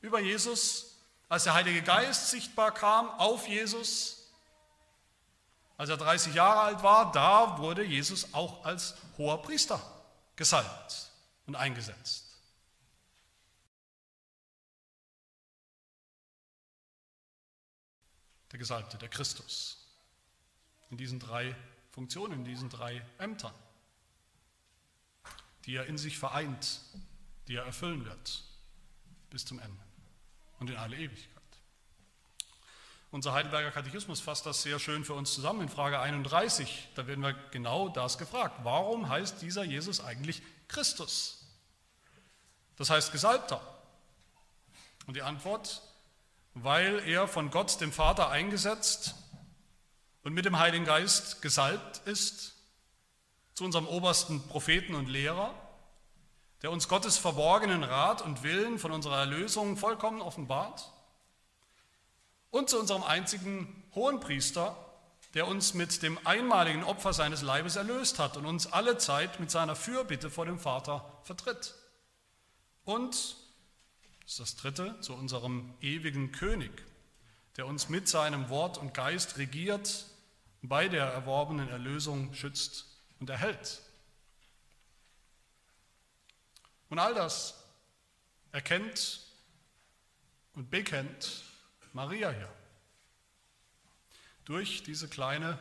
[0.00, 0.96] über Jesus,
[1.28, 4.30] als der Heilige Geist sichtbar kam auf Jesus,
[5.76, 9.78] als er 30 Jahre alt war, da wurde Jesus auch als hoher Priester
[10.36, 11.10] gesalbt
[11.46, 12.31] und eingesetzt.
[18.52, 19.78] Der Gesalbte, der Christus
[20.90, 21.56] in diesen drei
[21.90, 23.54] Funktionen, in diesen drei Ämtern,
[25.64, 26.80] die er in sich vereint,
[27.48, 28.44] die er erfüllen wird
[29.30, 29.82] bis zum Ende
[30.58, 31.42] und in alle Ewigkeit.
[33.10, 36.88] Unser Heidelberger Katechismus fasst das sehr schön für uns zusammen in Frage 31.
[36.94, 38.60] Da werden wir genau das gefragt.
[38.62, 41.46] Warum heißt dieser Jesus eigentlich Christus?
[42.76, 43.60] Das heißt Gesalbter.
[45.06, 45.82] Und die Antwort,
[46.54, 49.14] weil er von Gott, dem Vater, eingesetzt
[50.22, 52.54] und mit dem Heiligen Geist gesalbt ist
[53.54, 55.54] zu unserem obersten Propheten und Lehrer,
[56.62, 60.90] der uns Gottes verborgenen Rat und Willen von unserer Erlösung vollkommen offenbart,
[62.50, 64.76] und zu unserem einzigen Hohenpriester,
[65.34, 69.50] der uns mit dem einmaligen Opfer seines Leibes erlöst hat und uns alle Zeit mit
[69.50, 71.74] seiner Fürbitte vor dem Vater vertritt.
[72.84, 73.36] Und,
[74.22, 76.70] das ist das dritte, zu unserem ewigen König,
[77.56, 80.06] der uns mit seinem Wort und Geist regiert,
[80.62, 82.86] bei der erworbenen Erlösung schützt
[83.18, 83.82] und erhält.
[86.88, 87.64] Und all das
[88.52, 89.20] erkennt
[90.54, 91.42] und bekennt
[91.92, 92.52] Maria hier.
[94.44, 95.58] Durch diese kleine,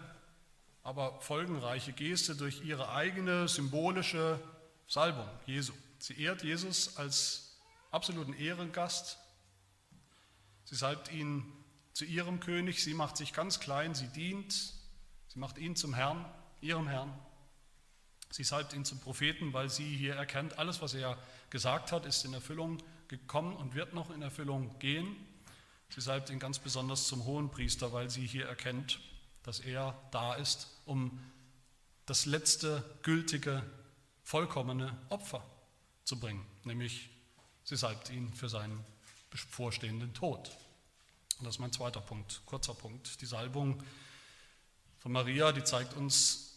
[0.83, 4.39] aber folgenreiche Geste, durch ihre eigene symbolische
[4.87, 5.73] Salbung Jesu.
[5.99, 7.50] Sie ehrt Jesus als
[7.91, 9.19] absoluten Ehrengast.
[10.63, 11.45] Sie salbt ihn
[11.93, 12.83] zu ihrem König.
[12.83, 13.93] Sie macht sich ganz klein.
[13.93, 14.53] Sie dient.
[15.27, 16.25] Sie macht ihn zum Herrn,
[16.61, 17.13] ihrem Herrn.
[18.29, 21.17] Sie salbt ihn zum Propheten, weil sie hier erkennt, alles, was er
[21.49, 22.77] gesagt hat, ist in Erfüllung
[23.09, 25.15] gekommen und wird noch in Erfüllung gehen.
[25.89, 29.01] Sie salbt ihn ganz besonders zum Hohenpriester, weil sie hier erkennt,
[29.43, 31.19] dass er da ist, um
[32.05, 33.63] das letzte, gültige,
[34.23, 35.43] vollkommene Opfer
[36.05, 37.09] zu bringen, nämlich
[37.63, 38.83] sie salbt ihn für seinen
[39.29, 40.51] bevorstehenden Tod.
[41.39, 43.21] Und das ist mein zweiter Punkt, kurzer Punkt.
[43.21, 43.81] Die Salbung
[44.99, 46.55] von Maria, die zeigt uns,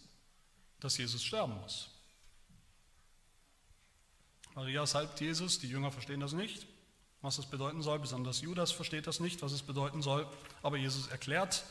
[0.80, 1.88] dass Jesus sterben muss.
[4.54, 6.66] Maria salbt Jesus, die Jünger verstehen das nicht
[7.24, 7.98] was das bedeuten soll.
[7.98, 10.28] Besonders Judas versteht das nicht, was es bedeuten soll.
[10.62, 11.64] Aber Jesus erklärt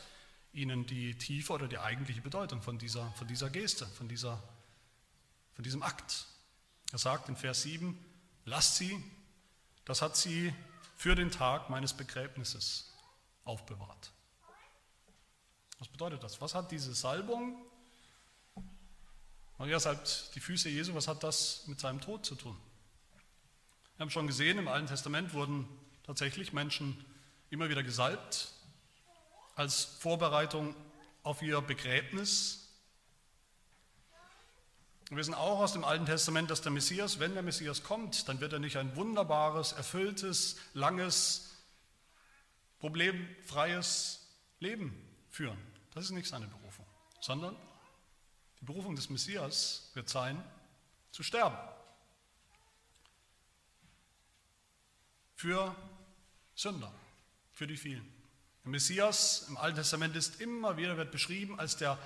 [0.52, 4.42] ihnen die tiefe oder die eigentliche Bedeutung von dieser, von dieser Geste, von, dieser,
[5.54, 6.26] von diesem Akt.
[6.90, 7.96] Er sagt in Vers 7,
[8.44, 9.00] lasst sie,
[9.84, 10.54] das hat sie
[10.96, 12.92] für den Tag meines Begräbnisses
[13.44, 14.12] aufbewahrt.
[15.78, 16.40] Was bedeutet das?
[16.40, 17.58] Was hat diese Salbung,
[19.58, 22.56] Maria salbt die Füße Jesu, was hat das mit seinem Tod zu tun?
[23.96, 25.68] Wir haben schon gesehen, im Alten Testament wurden
[26.04, 27.04] tatsächlich Menschen
[27.50, 28.52] immer wieder gesalbt
[29.54, 30.74] als Vorbereitung
[31.22, 32.63] auf ihr Begräbnis.
[35.14, 38.40] Wir wissen auch aus dem Alten Testament, dass der Messias, wenn der Messias kommt, dann
[38.40, 41.54] wird er nicht ein wunderbares, erfülltes, langes,
[42.80, 44.26] problemfreies
[44.60, 44.92] Leben
[45.30, 45.58] führen.
[45.94, 46.86] Das ist nicht seine Berufung,
[47.20, 47.56] sondern
[48.60, 50.42] die Berufung des Messias wird sein,
[51.12, 51.56] zu sterben.
[55.44, 55.76] für
[56.54, 56.90] Sünder,
[57.52, 58.10] für die vielen.
[58.64, 61.98] Der Messias im Alten Testament ist immer wieder wird beschrieben als der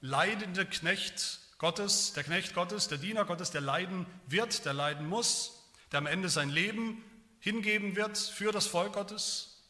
[0.00, 5.64] leidende Knecht Gottes, der Knecht Gottes, der Diener Gottes, der leiden wird, der leiden muss,
[5.92, 7.02] der am Ende sein Leben
[7.40, 9.62] hingeben wird für das Volk Gottes,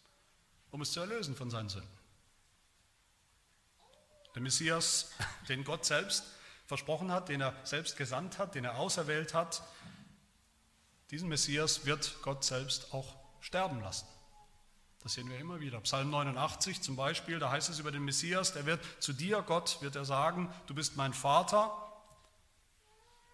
[0.72, 1.96] um es zu erlösen von seinen Sünden.
[4.34, 5.12] Der Messias,
[5.48, 6.24] den Gott selbst
[6.66, 9.62] versprochen hat, den er selbst gesandt hat, den er auserwählt hat,
[11.12, 14.08] diesen Messias wird Gott selbst auch sterben lassen.
[15.04, 15.80] Das sehen wir immer wieder.
[15.82, 19.80] Psalm 89 zum Beispiel, da heißt es über den Messias, der wird zu dir, Gott,
[19.80, 21.83] wird er sagen, du bist mein Vater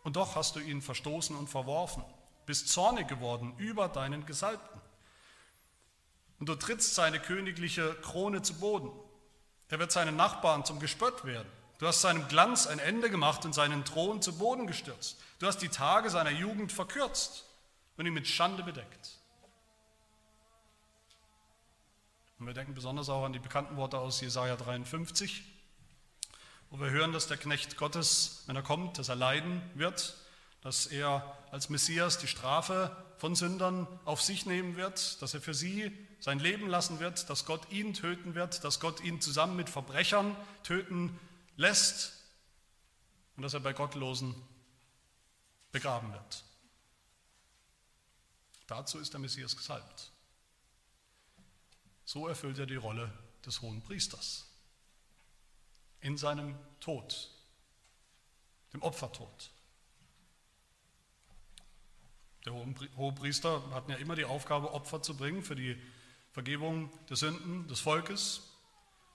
[0.02, 2.04] und doch hast du ihn verstoßen und verworfen,
[2.46, 4.80] bist zornig geworden über deinen Gesalbten.
[6.38, 8.90] Und du trittst seine königliche Krone zu Boden.
[9.68, 11.48] Er wird seinen Nachbarn zum Gespött werden.
[11.78, 15.18] Du hast seinem Glanz ein Ende gemacht und seinen Thron zu Boden gestürzt.
[15.38, 17.46] Du hast die Tage seiner Jugend verkürzt
[17.96, 19.18] und ihn mit Schande bedeckt.
[22.38, 25.44] Und wir denken besonders auch an die bekannten Worte aus Jesaja 53,
[26.70, 30.16] wo wir hören, dass der Knecht Gottes, wenn er kommt, dass er leiden wird,
[30.62, 35.54] dass er als Messias die Strafe von Sündern auf sich nehmen wird, dass er für
[35.54, 39.68] sie sein Leben lassen wird, dass Gott ihn töten wird, dass Gott ihn zusammen mit
[39.68, 41.18] Verbrechern töten
[41.56, 42.12] lässt
[43.37, 44.35] und dass er bei Gottlosen
[45.72, 46.44] begraben wird.
[48.66, 50.12] Dazu ist der Messias gesalbt.
[52.04, 53.11] So erfüllt er die Rolle
[53.44, 54.49] des hohen Priesters.
[56.00, 57.30] In seinem Tod,
[58.72, 59.50] dem Opfertod.
[62.44, 62.54] Der
[62.96, 65.80] hohe Priester hatten ja immer die Aufgabe, Opfer zu bringen für die
[66.32, 68.56] Vergebung der Sünden des Volkes.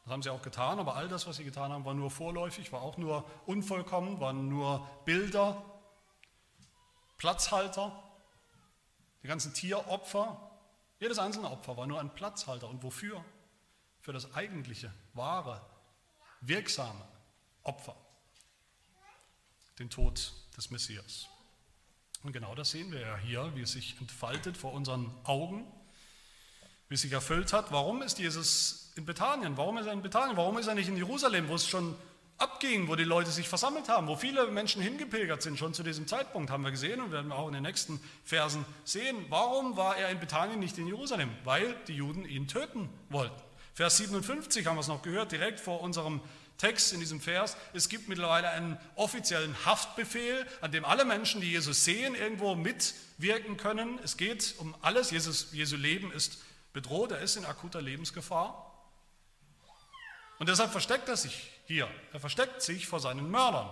[0.03, 2.71] Das haben sie auch getan, aber all das, was sie getan haben, war nur vorläufig,
[2.71, 5.65] war auch nur unvollkommen, waren nur Bilder,
[7.17, 8.03] Platzhalter
[9.25, 10.39] die ganzen Tieropfer,
[10.99, 12.69] jedes einzelne Opfer war nur ein Platzhalter.
[12.69, 13.25] Und wofür?
[14.01, 15.65] Für das eigentliche, wahre,
[16.47, 17.01] wirksame
[17.63, 17.95] Opfer.
[19.79, 21.27] Den Tod des Messias.
[22.23, 25.65] Und genau das sehen wir ja hier, wie es sich entfaltet vor unseren Augen,
[26.89, 27.71] wie es sich erfüllt hat.
[27.71, 29.58] Warum ist Jesus in Bethanien?
[29.58, 30.38] Warum ist er in Bethanien?
[30.38, 31.95] Warum ist er nicht in Jerusalem, wo es schon
[32.38, 36.08] abging, wo die Leute sich versammelt haben, wo viele Menschen hingepilgert sind, schon zu diesem
[36.08, 39.25] Zeitpunkt, haben wir gesehen und werden wir auch in den nächsten Versen sehen.
[39.29, 41.29] Warum war er in Bethanien nicht in Jerusalem?
[41.43, 43.41] Weil die Juden ihn töten wollten.
[43.75, 46.21] Vers 57 haben wir es noch gehört, direkt vor unserem
[46.57, 51.51] Text, in diesem Vers, es gibt mittlerweile einen offiziellen Haftbefehl, an dem alle Menschen, die
[51.51, 53.99] Jesus sehen, irgendwo mitwirken können.
[54.01, 55.11] Es geht um alles.
[55.11, 56.38] Jesus, Jesu Leben ist
[56.71, 58.71] bedroht, er ist in akuter Lebensgefahr.
[60.39, 61.89] Und deshalb versteckt er sich hier.
[62.13, 63.69] Er versteckt sich vor seinen Mördern.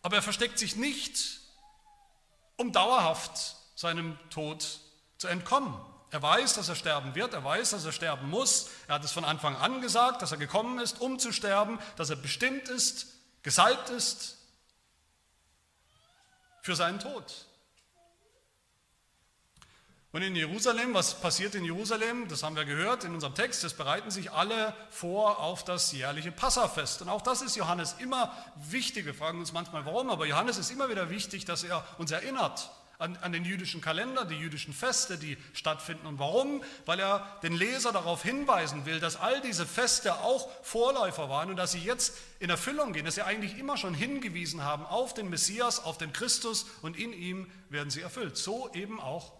[0.00, 1.40] Aber er versteckt sich nicht,
[2.56, 4.80] um dauerhaft seinem Tod
[5.18, 5.78] zu entkommen.
[6.12, 8.68] Er weiß, dass er sterben wird, er weiß, dass er sterben muss.
[8.86, 12.10] Er hat es von Anfang an gesagt, dass er gekommen ist, um zu sterben, dass
[12.10, 13.06] er bestimmt ist,
[13.42, 14.36] gesalbt ist
[16.60, 17.46] für seinen Tod.
[20.12, 22.28] Und in Jerusalem, was passiert in Jerusalem?
[22.28, 23.64] Das haben wir gehört in unserem Text.
[23.64, 27.00] Es bereiten sich alle vor auf das jährliche Passafest.
[27.00, 29.06] Und auch das ist Johannes immer wichtig.
[29.06, 32.70] Wir fragen uns manchmal warum, aber Johannes ist immer wieder wichtig, dass er uns erinnert
[33.02, 36.06] an, an den jüdischen Kalender, die jüdischen Feste, die stattfinden.
[36.06, 36.62] Und warum?
[36.86, 41.56] Weil er den Leser darauf hinweisen will, dass all diese Feste auch Vorläufer waren und
[41.56, 45.28] dass sie jetzt in Erfüllung gehen, dass sie eigentlich immer schon hingewiesen haben auf den
[45.28, 48.36] Messias, auf den Christus und in ihm werden sie erfüllt.
[48.36, 49.32] So eben auch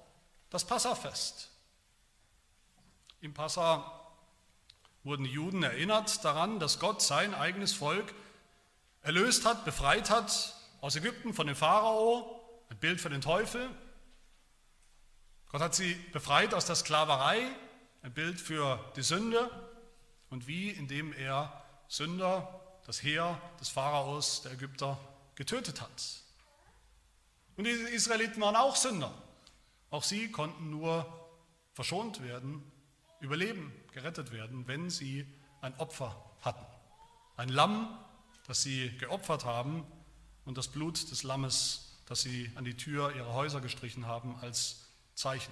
[0.51, 1.49] das Passafest.
[3.21, 4.01] Im Passa
[5.05, 8.13] wurden die Juden erinnert daran, dass Gott sein eigenes Volk
[9.03, 12.42] erlöst hat, befreit hat aus Ägypten von dem Pharao,
[12.73, 13.69] ein Bild für den Teufel.
[15.51, 17.47] Gott hat sie befreit aus der Sklaverei,
[18.01, 19.51] ein Bild für die Sünde
[20.31, 24.99] und wie, indem er Sünder, das Heer des Pharaos, der Ägypter,
[25.35, 26.23] getötet hat.
[27.59, 29.13] Und die Israeliten waren auch Sünder.
[29.91, 31.07] Auch sie konnten nur
[31.75, 32.65] verschont werden,
[33.21, 35.27] überleben, gerettet werden, wenn sie
[35.61, 36.65] ein Opfer hatten.
[37.37, 37.99] Ein Lamm,
[38.47, 39.87] das sie geopfert haben
[40.47, 44.85] und das Blut des Lammes, das sie an die Tür ihrer Häuser gestrichen haben als
[45.15, 45.51] Zeichen.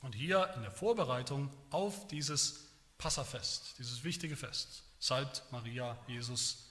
[0.00, 2.66] Und hier in der Vorbereitung auf dieses
[2.98, 6.64] Passafest, dieses wichtige Fest, salbt Maria Jesus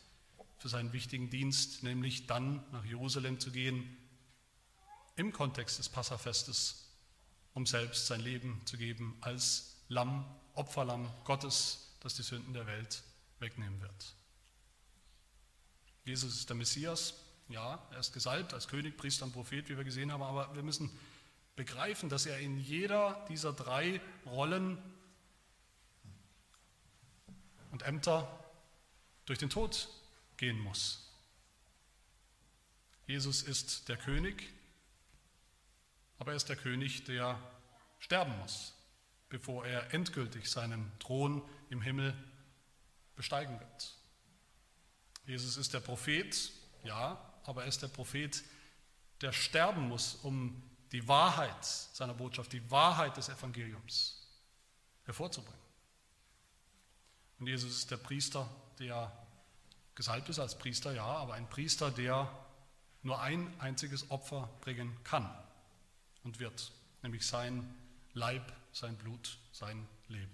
[0.58, 3.97] für seinen wichtigen Dienst, nämlich dann nach Jerusalem zu gehen,
[5.15, 6.89] im Kontext des Passafestes,
[7.54, 13.04] um selbst sein Leben zu geben als Lamm, Opferlamm Gottes, das die Sünden der Welt
[13.39, 14.15] wegnehmen wird.
[16.04, 17.13] Jesus ist der Messias,
[17.51, 20.63] ja, er ist gesalbt als König, Priester und Prophet, wie wir gesehen haben, aber wir
[20.63, 20.89] müssen
[21.55, 24.77] begreifen, dass er in jeder dieser drei Rollen
[27.71, 28.27] und Ämter
[29.25, 29.89] durch den Tod
[30.37, 31.07] gehen muss.
[33.07, 34.49] Jesus ist der König,
[36.17, 37.39] aber er ist der König, der
[37.99, 38.73] sterben muss,
[39.29, 42.15] bevor er endgültig seinen Thron im Himmel
[43.15, 43.95] besteigen wird.
[45.25, 46.51] Jesus ist der Prophet,
[46.83, 48.43] ja, aber er ist der Prophet,
[49.21, 54.27] der sterben muss, um die Wahrheit seiner Botschaft, die Wahrheit des Evangeliums
[55.06, 55.60] hervorzubringen.
[57.39, 58.49] Und Jesus ist der Priester,
[58.80, 59.12] der
[59.95, 62.30] gesalbt ist als Priester, ja, aber ein Priester, der
[63.04, 65.30] nur ein einziges Opfer bringen kann
[66.23, 67.73] und wird, nämlich sein
[68.13, 70.32] Leib, sein Blut, sein Leben.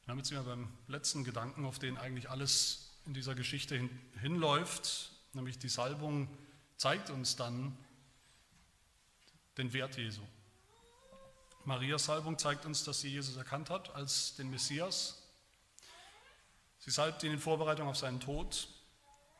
[0.00, 3.90] Und damit sind wir beim letzten Gedanken, auf den eigentlich alles in dieser Geschichte hin,
[4.20, 6.28] hinläuft, nämlich die Salbung
[6.76, 7.76] zeigt uns dann
[9.56, 10.20] den Wert Jesu.
[11.64, 15.22] Marias Salbung zeigt uns, dass sie Jesus erkannt hat als den Messias.
[16.80, 18.68] Sie salbt ihn in Vorbereitung auf seinen Tod,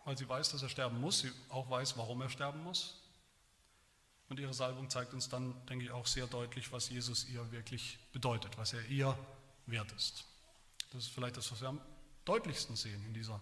[0.07, 3.03] weil sie weiß, dass er sterben muss, sie auch weiß, warum er sterben muss.
[4.31, 7.99] Und ihre Salbung zeigt uns dann, denke ich, auch sehr deutlich, was Jesus ihr wirklich
[8.13, 9.17] bedeutet, was er ihr
[9.67, 10.25] wert ist.
[10.91, 11.81] Das ist vielleicht das, was wir am
[12.29, 13.41] deutlichsten sehen in dieser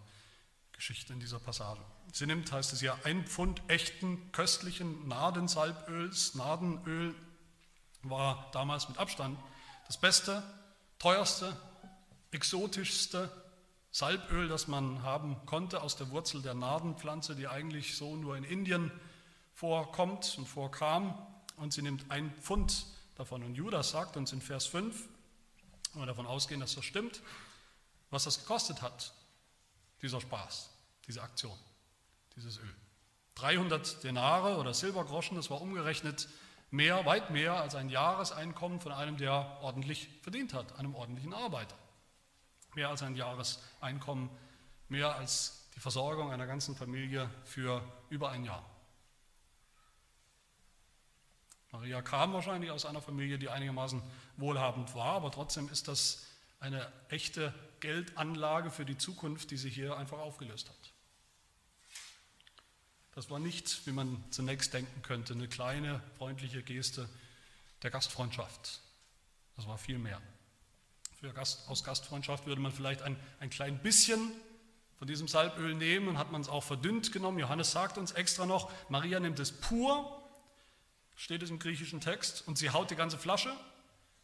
[0.73, 1.81] Geschichte, in dieser Passage.
[2.13, 6.35] Sie nimmt, heißt es ja, ein Pfund echten, köstlichen Nadensalböls.
[6.35, 7.15] Nadenöl
[8.03, 9.39] war damals mit Abstand
[9.87, 10.43] das beste,
[10.99, 11.57] teuerste,
[12.31, 13.31] exotischste
[13.91, 18.45] Salböl, das man haben konnte aus der Wurzel der Nadenpflanze, die eigentlich so nur in
[18.45, 18.93] Indien
[19.55, 21.17] vorkommt und vorkam.
[21.57, 23.43] Und sie nimmt ein Pfund davon.
[23.43, 25.09] Und Judas sagt uns in Vers 5,
[25.95, 27.23] wenn wir davon ausgehen, dass das stimmt,
[28.17, 29.13] was das gekostet hat,
[30.01, 30.71] dieser Spaß,
[31.07, 31.59] diese Aktion,
[32.35, 32.75] dieses Öl.
[33.35, 36.27] 300 Denare oder Silbergroschen, das war umgerechnet
[36.71, 41.77] mehr, weit mehr als ein Jahreseinkommen von einem, der ordentlich verdient hat, einem ordentlichen Arbeiter.
[42.75, 44.31] Mehr als ein Jahreseinkommen,
[44.89, 48.65] mehr als die Versorgung einer ganzen Familie für über ein Jahr.
[51.71, 54.03] Maria kam wahrscheinlich aus einer Familie, die einigermaßen
[54.39, 56.25] wohlhabend war, aber trotzdem ist das
[56.61, 60.93] eine echte Geldanlage für die Zukunft, die sie hier einfach aufgelöst hat.
[63.15, 67.09] Das war nicht, wie man zunächst denken könnte, eine kleine freundliche Geste
[67.83, 68.81] der Gastfreundschaft.
[69.57, 70.21] Das war viel mehr.
[71.35, 74.33] Gast, aus Gastfreundschaft würde man vielleicht ein, ein klein bisschen
[74.99, 77.39] von diesem Salböl nehmen und hat man es auch verdünnt genommen.
[77.39, 80.23] Johannes sagt uns extra noch, Maria nimmt es pur,
[81.17, 83.55] steht es im griechischen Text, und sie haut die ganze Flasche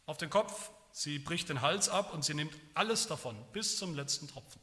[0.05, 3.93] auf den Kopf, sie bricht den Hals ab und sie nimmt alles davon bis zum
[3.95, 4.61] letzten Tropfen.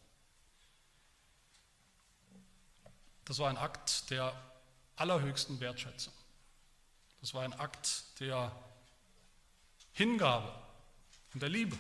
[3.27, 4.33] Das war ein Akt der
[4.97, 6.15] allerhöchsten Wertschätzung.
[7.21, 8.51] Das war ein Akt der
[9.93, 10.55] Hingabe
[11.35, 11.77] und der Liebe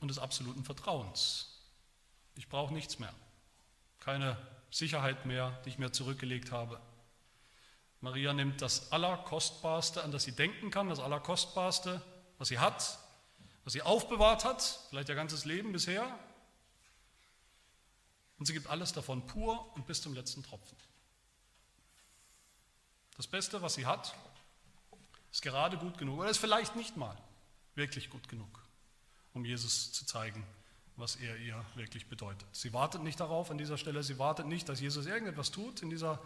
[0.00, 1.60] und des absoluten Vertrauens.
[2.36, 3.14] Ich brauche nichts mehr,
[4.00, 4.36] keine
[4.70, 6.80] Sicherheit mehr, die ich mir zurückgelegt habe.
[8.04, 12.02] Maria nimmt das Allerkostbarste, an das sie denken kann, das Allerkostbarste,
[12.36, 12.98] was sie hat,
[13.64, 16.06] was sie aufbewahrt hat, vielleicht ihr ganzes Leben bisher,
[18.38, 20.76] und sie gibt alles davon pur und bis zum letzten Tropfen.
[23.16, 24.14] Das Beste, was sie hat,
[25.32, 27.16] ist gerade gut genug oder ist vielleicht nicht mal
[27.74, 28.60] wirklich gut genug,
[29.32, 30.46] um Jesus zu zeigen,
[30.96, 32.46] was er ihr wirklich bedeutet.
[32.52, 35.88] Sie wartet nicht darauf an dieser Stelle, sie wartet nicht, dass Jesus irgendetwas tut in
[35.88, 36.20] dieser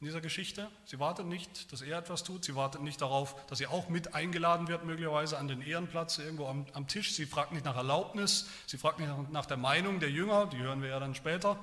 [0.00, 0.70] in dieser Geschichte.
[0.84, 2.44] Sie wartet nicht, dass er etwas tut.
[2.44, 6.46] Sie wartet nicht darauf, dass sie auch mit eingeladen wird, möglicherweise an den Ehrenplatz irgendwo
[6.46, 7.14] am, am Tisch.
[7.14, 8.46] Sie fragt nicht nach Erlaubnis.
[8.66, 10.46] Sie fragt nicht nach, der Meinung der Jünger.
[10.46, 11.58] Die hören wir ja dann später,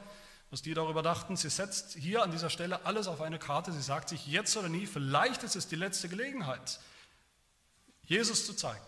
[0.50, 1.38] was die darüber dachten.
[1.38, 3.72] Sie setzt hier an dieser Stelle alles auf eine Karte.
[3.72, 6.82] Sie sagt sich jetzt oder nie, vielleicht ist es die letzte Gelegenheit,
[8.04, 8.84] Jesus zu zeigen,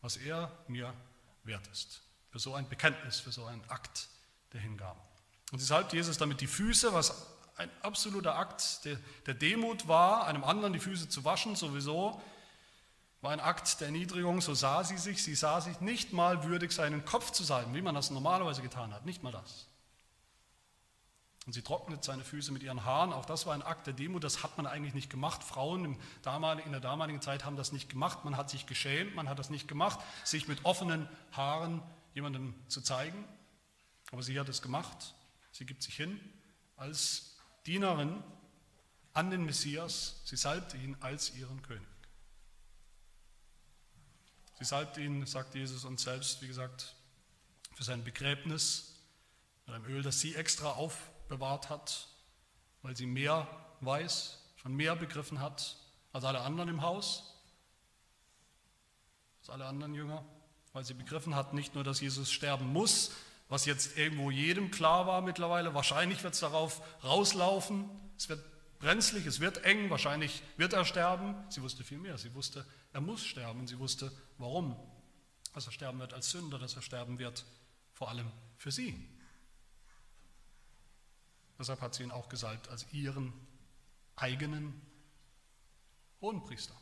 [0.00, 0.94] was er mir
[1.42, 2.02] wert ist.
[2.30, 4.08] Für so ein Bekenntnis, für so einen Akt
[4.52, 5.00] der Hingabe.
[5.50, 10.26] Und sie salbt Jesus damit die Füße, was ein absoluter Akt der, der Demut war,
[10.26, 12.20] einem anderen die Füße zu waschen, sowieso,
[13.22, 16.72] war ein Akt der Erniedrigung, so sah sie sich, sie sah sich nicht mal würdig,
[16.72, 19.66] seinen Kopf zu salben, wie man das normalerweise getan hat, nicht mal das.
[21.46, 24.24] Und sie trocknet seine Füße mit ihren Haaren, auch das war ein Akt der Demut,
[24.24, 25.44] das hat man eigentlich nicht gemacht.
[25.44, 29.38] Frauen in der damaligen Zeit haben das nicht gemacht, man hat sich geschämt, man hat
[29.38, 31.82] das nicht gemacht, sich mit offenen Haaren
[32.14, 33.24] jemandem zu zeigen.
[34.10, 35.14] Aber sie hat es gemacht,
[35.52, 36.20] sie gibt sich hin
[36.76, 37.35] als
[37.66, 38.22] Dienerin
[39.12, 40.20] an den Messias.
[40.24, 41.86] Sie salbte ihn als ihren König.
[44.58, 46.94] Sie salbte ihn, sagt Jesus uns selbst, wie gesagt,
[47.74, 48.94] für sein Begräbnis
[49.66, 52.08] mit einem Öl, das sie extra aufbewahrt hat,
[52.82, 53.46] weil sie mehr
[53.80, 55.76] weiß, schon mehr begriffen hat
[56.12, 57.34] als alle anderen im Haus,
[59.40, 60.24] als alle anderen Jünger,
[60.72, 63.12] weil sie begriffen hat, nicht nur, dass Jesus sterben muss,
[63.48, 65.74] was jetzt irgendwo jedem klar war mittlerweile.
[65.74, 67.88] Wahrscheinlich wird es darauf rauslaufen.
[68.16, 68.44] Es wird
[68.78, 71.34] brenzlig, es wird eng, wahrscheinlich wird er sterben.
[71.50, 72.18] Sie wusste viel mehr.
[72.18, 74.76] Sie wusste, er muss sterben sie wusste, warum.
[75.54, 77.44] Dass er sterben wird als Sünder, dass er sterben wird
[77.92, 79.08] vor allem für sie.
[81.58, 83.32] Deshalb hat sie ihn auch gesalbt als ihren
[84.16, 84.80] eigenen
[86.20, 86.74] Hohenpriester.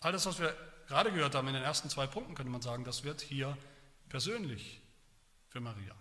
[0.00, 0.56] All das, was wir
[0.88, 3.56] gerade gehört haben in den ersten zwei Punkten, könnte man sagen, das wird hier
[4.08, 4.80] persönlich
[5.48, 5.94] für Maria.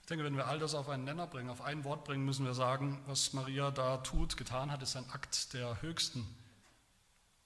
[0.00, 2.44] Ich denke, wenn wir all das auf einen Nenner bringen, auf ein Wort bringen, müssen
[2.44, 6.26] wir sagen, was Maria da tut, getan hat, ist ein Akt der höchsten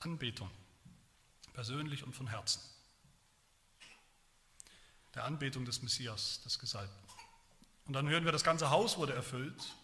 [0.01, 0.51] Anbetung,
[1.53, 2.61] persönlich und von Herzen.
[5.15, 7.09] Der Anbetung des Messias, des Gesalbten.
[7.87, 9.77] Und dann hören wir, das ganze Haus wurde erfüllt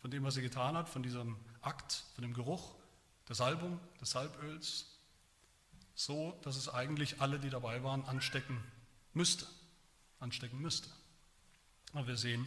[0.00, 2.74] von dem, was sie getan hat, von diesem Akt, von dem Geruch
[3.28, 4.86] der Salbung, des Salböls,
[5.94, 8.62] so dass es eigentlich alle, die dabei waren, anstecken
[9.12, 9.46] müsste.
[10.18, 10.88] Anstecken müsste.
[11.92, 12.46] Aber wir sehen,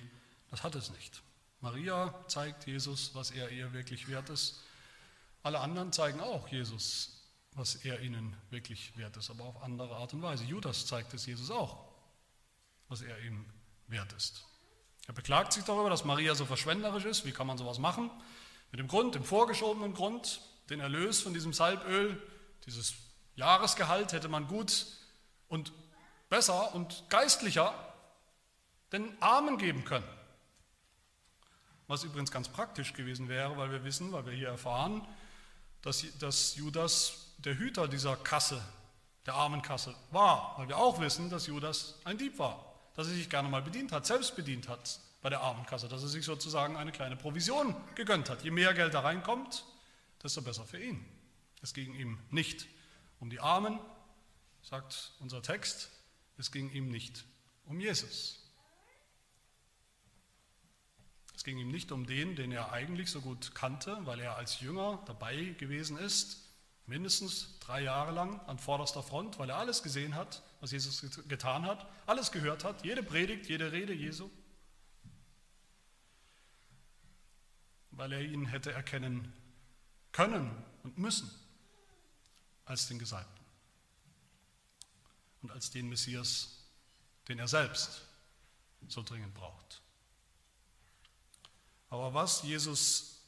[0.49, 1.21] das hat es nicht.
[1.61, 4.61] Maria zeigt Jesus, was er ihr wirklich wert ist.
[5.43, 7.21] Alle anderen zeigen auch Jesus,
[7.53, 10.43] was er ihnen wirklich wert ist, aber auf andere Art und Weise.
[10.43, 11.85] Judas zeigt es Jesus auch,
[12.87, 13.45] was er ihm
[13.87, 14.45] wert ist.
[15.07, 17.25] Er beklagt sich darüber, dass Maria so verschwenderisch ist.
[17.25, 18.09] Wie kann man sowas machen?
[18.71, 22.21] Mit dem Grund, dem vorgeschobenen Grund, den Erlös von diesem Salböl,
[22.65, 22.95] dieses
[23.35, 24.87] Jahresgehalt hätte man gut
[25.47, 25.71] und
[26.29, 27.73] besser und geistlicher
[28.91, 30.07] den Armen geben können.
[31.87, 35.07] Was übrigens ganz praktisch gewesen wäre, weil wir wissen, weil wir hier erfahren,
[35.81, 38.61] dass, dass Judas der Hüter dieser Kasse,
[39.25, 40.55] der Armenkasse war.
[40.57, 43.91] Weil wir auch wissen, dass Judas ein Dieb war, dass er sich gerne mal bedient
[43.91, 48.29] hat, selbst bedient hat bei der Armenkasse, dass er sich sozusagen eine kleine Provision gegönnt
[48.29, 48.43] hat.
[48.43, 49.63] Je mehr Geld da reinkommt,
[50.25, 51.05] desto besser für ihn.
[51.61, 52.67] Es ging ihm nicht
[53.19, 53.79] um die Armen,
[54.61, 55.91] sagt unser Text,
[56.37, 57.25] es ging ihm nicht
[57.65, 58.41] um Jesus.
[61.35, 64.59] Es ging ihm nicht um den, den er eigentlich so gut kannte, weil er als
[64.61, 66.49] Jünger dabei gewesen ist,
[66.87, 71.65] mindestens drei Jahre lang an vorderster Front, weil er alles gesehen hat, was Jesus getan
[71.65, 74.29] hat, alles gehört hat, jede Predigt, jede Rede Jesu.
[77.97, 79.31] weil er ihn hätte erkennen
[80.15, 80.49] können
[80.83, 81.29] und müssen
[82.63, 83.45] als den Gesalbten
[85.41, 86.63] und als den Messias,
[87.27, 88.01] den er selbst
[88.87, 89.81] so dringend braucht.
[91.89, 93.19] Aber was Jesus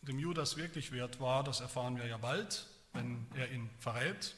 [0.00, 4.34] dem Judas wirklich wert war, das erfahren wir ja bald, wenn er ihn verrät.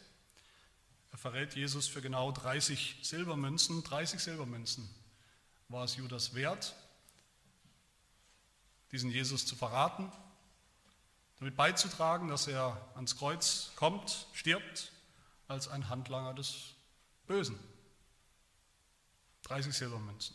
[1.11, 3.83] Er verrät Jesus für genau 30 Silbermünzen.
[3.83, 4.87] 30 Silbermünzen
[5.69, 6.77] war es Judas wert,
[8.93, 10.13] diesen Jesus zu verraten,
[11.45, 14.93] damit beizutragen, dass er ans Kreuz kommt, stirbt
[15.47, 16.71] als ein Handlanger des
[17.27, 17.59] Bösen.
[19.43, 20.35] 30 Silbermünzen.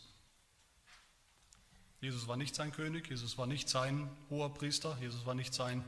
[2.00, 5.84] Jesus war nicht sein König, Jesus war nicht sein hoher Priester, Jesus war nicht sein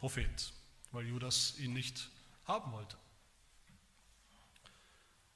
[0.00, 0.52] Prophet,
[0.90, 2.10] weil Judas ihn nicht
[2.44, 2.96] haben wollte.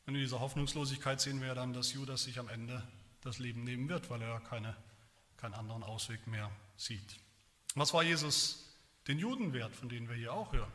[0.07, 2.83] Und in dieser Hoffnungslosigkeit sehen wir dann, dass Judas sich am Ende
[3.21, 4.77] das Leben nehmen wird, weil er keine,
[5.37, 7.21] keinen anderen Ausweg mehr sieht.
[7.77, 8.72] Was war Jesus
[9.09, 10.73] den Juden wert, von denen wir hier auch hören?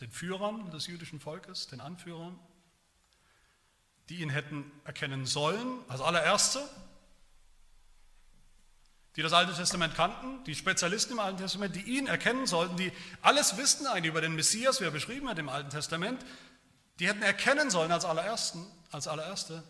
[0.00, 2.38] Den Führern des jüdischen Volkes, den Anführern,
[4.08, 6.68] die ihn hätten erkennen sollen, als allererste,
[9.16, 12.92] die das Alte Testament kannten, die Spezialisten im Alten Testament, die ihn erkennen sollten, die
[13.22, 16.24] alles wissen eigentlich über den Messias, wie er beschrieben hat im Alten Testament,
[16.98, 19.62] die hätten erkennen sollen als allerersten, als allererste,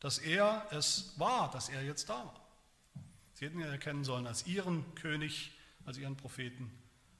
[0.00, 2.40] dass er es war, dass er jetzt da war.
[3.34, 5.52] Sie hätten ihn erkennen sollen als ihren König,
[5.84, 6.70] als ihren Propheten.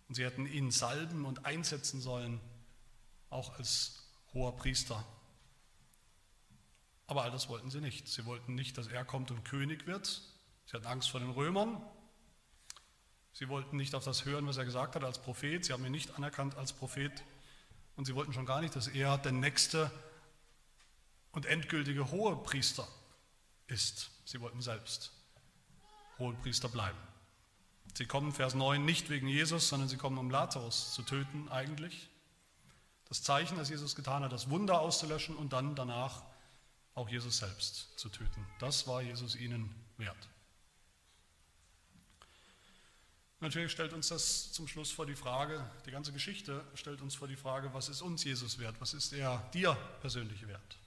[0.08, 2.40] Und sie hätten ihn salben und einsetzen sollen,
[3.30, 5.04] auch als hoher Priester.
[7.06, 8.08] Aber all das wollten sie nicht.
[8.08, 10.22] Sie wollten nicht, dass er kommt und König wird,
[10.66, 11.80] Sie hatten Angst vor den Römern.
[13.32, 15.64] Sie wollten nicht auf das hören, was er gesagt hat als Prophet.
[15.64, 17.22] Sie haben ihn nicht anerkannt als Prophet.
[17.94, 19.90] Und sie wollten schon gar nicht, dass er der nächste
[21.30, 22.86] und endgültige Hohepriester
[23.68, 24.10] ist.
[24.24, 25.12] Sie wollten selbst
[26.18, 26.98] Hohepriester bleiben.
[27.96, 32.10] Sie kommen, Vers 9, nicht wegen Jesus, sondern sie kommen, um Lazarus zu töten eigentlich.
[33.08, 36.22] Das Zeichen, das Jesus getan hat, das Wunder auszulöschen und dann danach
[36.94, 38.46] auch Jesus selbst zu töten.
[38.58, 40.28] Das war Jesus ihnen wert.
[43.40, 47.28] Natürlich stellt uns das zum Schluss vor die Frage, die ganze Geschichte stellt uns vor
[47.28, 48.76] die Frage, was ist uns Jesus wert?
[48.78, 50.78] Was ist er dir persönlich wert?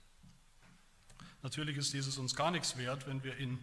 [1.42, 3.58] Natürlich ist Jesus uns gar nichts wert, wenn wir ihn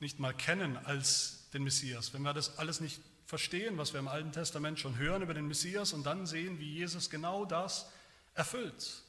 [0.00, 4.08] nicht mal kennen als den Messias, wenn wir das alles nicht verstehen, was wir im
[4.08, 7.90] Alten Testament schon hören über den Messias und dann sehen, wie Jesus genau das
[8.34, 9.02] erfüllt.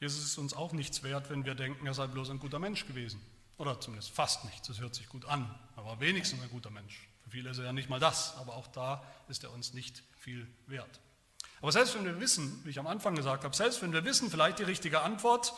[0.00, 2.86] Jesus ist uns auch nichts wert, wenn wir denken, er sei bloß ein guter Mensch
[2.86, 3.20] gewesen.
[3.58, 7.08] Oder zumindest fast nichts, das hört sich gut an, aber wenigstens ein guter Mensch.
[7.24, 10.02] Für viele ist er ja nicht mal das, aber auch da ist er uns nicht
[10.18, 11.00] viel wert.
[11.62, 14.30] Aber selbst wenn wir wissen, wie ich am Anfang gesagt habe, selbst wenn wir wissen
[14.30, 15.54] vielleicht die richtige Antwort,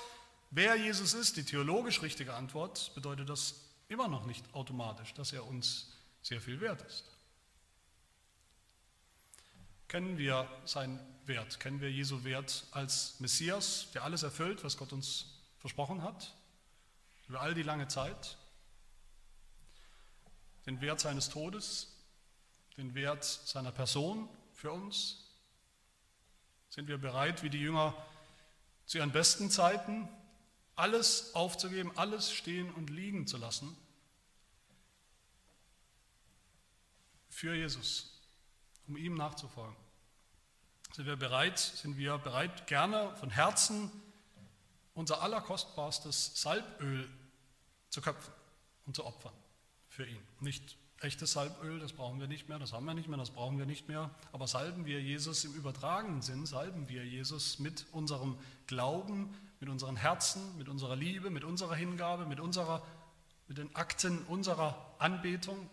[0.50, 3.54] wer Jesus ist, die theologisch richtige Antwort, bedeutet das
[3.88, 5.92] immer noch nicht automatisch, dass er uns
[6.22, 7.04] sehr viel wert ist.
[9.88, 11.60] Kennen wir seinen Wert?
[11.60, 15.26] Kennen wir Jesu Wert als Messias, der alles erfüllt, was Gott uns
[15.58, 16.34] versprochen hat?
[17.28, 18.36] über all die lange Zeit,
[20.66, 21.94] den Wert seines Todes,
[22.76, 25.24] den Wert seiner Person für uns?
[26.70, 27.94] Sind wir bereit, wie die Jünger
[28.86, 30.08] zu ihren besten Zeiten,
[30.78, 33.76] alles aufzugeben, alles stehen und liegen zu lassen
[37.30, 38.20] für Jesus,
[38.86, 39.76] um ihm nachzufolgen?
[40.94, 43.90] Sind wir bereit, sind wir bereit, gerne von Herzen
[44.94, 47.08] unser allerkostbarstes Salböl
[47.88, 48.32] zu köpfen
[48.86, 49.32] und zu opfern
[49.88, 50.20] für ihn.
[50.40, 53.58] Nicht echtes Salböl, das brauchen wir nicht mehr, das haben wir nicht mehr, das brauchen
[53.58, 54.10] wir nicht mehr.
[54.32, 59.96] Aber salben wir Jesus im übertragenen Sinn, salben wir Jesus mit unserem Glauben, mit unseren
[59.96, 62.86] Herzen, mit unserer Liebe, mit unserer Hingabe, mit, unserer,
[63.46, 65.68] mit den Akten unserer Anbetung,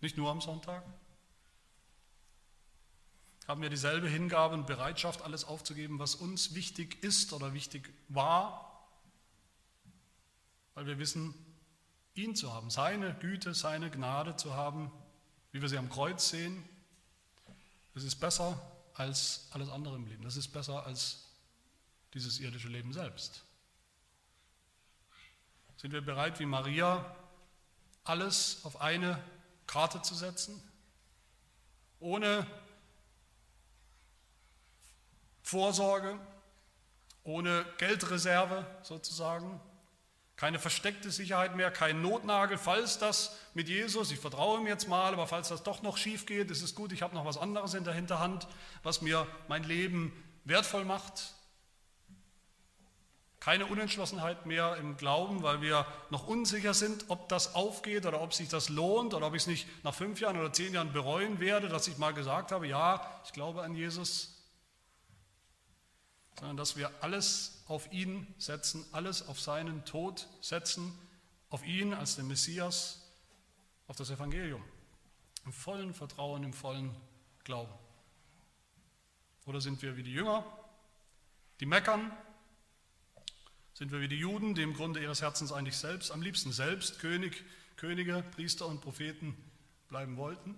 [0.00, 0.84] nicht nur am Sonntag.
[3.48, 8.88] Haben wir dieselbe Hingabe und Bereitschaft, alles aufzugeben, was uns wichtig ist oder wichtig war,
[10.74, 11.34] weil wir wissen,
[12.14, 14.92] ihn zu haben, seine Güte, seine Gnade zu haben,
[15.52, 16.64] wie wir sie am Kreuz sehen,
[17.94, 18.60] das ist besser
[18.94, 20.22] als alles andere im Leben.
[20.22, 21.29] Das ist besser als
[22.14, 23.44] dieses irdische Leben selbst.
[25.76, 27.16] Sind wir bereit, wie Maria,
[28.04, 29.22] alles auf eine
[29.66, 30.60] Karte zu setzen,
[32.00, 32.46] ohne
[35.42, 36.18] Vorsorge,
[37.22, 39.60] ohne Geldreserve sozusagen,
[40.36, 45.12] keine versteckte Sicherheit mehr, kein Notnagel, falls das mit Jesus, ich vertraue ihm jetzt mal,
[45.12, 47.74] aber falls das doch noch schief geht, ist es gut, ich habe noch was anderes
[47.74, 48.48] in der Hinterhand,
[48.82, 50.12] was mir mein Leben
[50.44, 51.34] wertvoll macht.
[53.40, 58.34] Keine Unentschlossenheit mehr im Glauben, weil wir noch unsicher sind, ob das aufgeht oder ob
[58.34, 61.40] sich das lohnt oder ob ich es nicht nach fünf Jahren oder zehn Jahren bereuen
[61.40, 64.36] werde, dass ich mal gesagt habe, ja, ich glaube an Jesus.
[66.38, 70.92] Sondern dass wir alles auf ihn setzen, alles auf seinen Tod setzen,
[71.48, 73.10] auf ihn als den Messias,
[73.86, 74.62] auf das Evangelium.
[75.46, 76.94] Im vollen Vertrauen, im vollen
[77.44, 77.72] Glauben.
[79.46, 80.44] Oder sind wir wie die Jünger,
[81.58, 82.12] die meckern?
[83.80, 86.98] Sind wir wie die Juden, die im Grunde ihres Herzens eigentlich selbst, am liebsten selbst
[86.98, 87.42] König,
[87.76, 89.34] Könige, Priester und Propheten
[89.88, 90.54] bleiben wollten?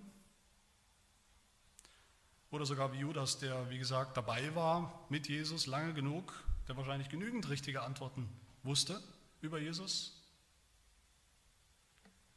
[2.51, 6.33] Oder sogar wie Judas, der, wie gesagt, dabei war mit Jesus lange genug,
[6.67, 8.27] der wahrscheinlich genügend richtige Antworten
[8.61, 9.01] wusste
[9.39, 10.21] über Jesus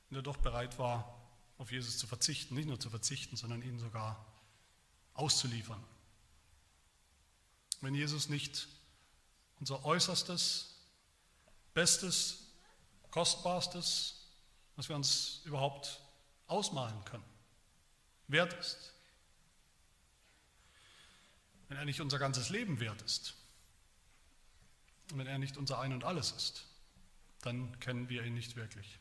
[0.09, 1.21] und der doch bereit war,
[1.59, 4.25] auf Jesus zu verzichten, nicht nur zu verzichten, sondern ihn sogar
[5.15, 5.83] auszuliefern.
[7.81, 8.69] Wenn Jesus nicht
[9.59, 10.75] unser äußerstes,
[11.77, 12.39] bestes,
[13.11, 14.15] kostbarstes,
[14.77, 16.01] was wir uns überhaupt
[16.47, 17.25] ausmalen können,
[18.29, 18.95] wert ist.
[21.69, 23.35] Wenn er nicht unser ganzes Leben wert ist,
[25.13, 26.65] wenn er nicht unser Ein und alles ist,
[27.43, 28.99] dann kennen wir ihn nicht wirklich.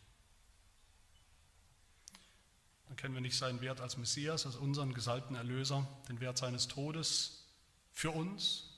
[2.88, 6.67] Dann kennen wir nicht seinen Wert als Messias, als unseren gesalbten Erlöser, den Wert seines
[6.67, 7.45] Todes
[7.93, 8.74] für uns.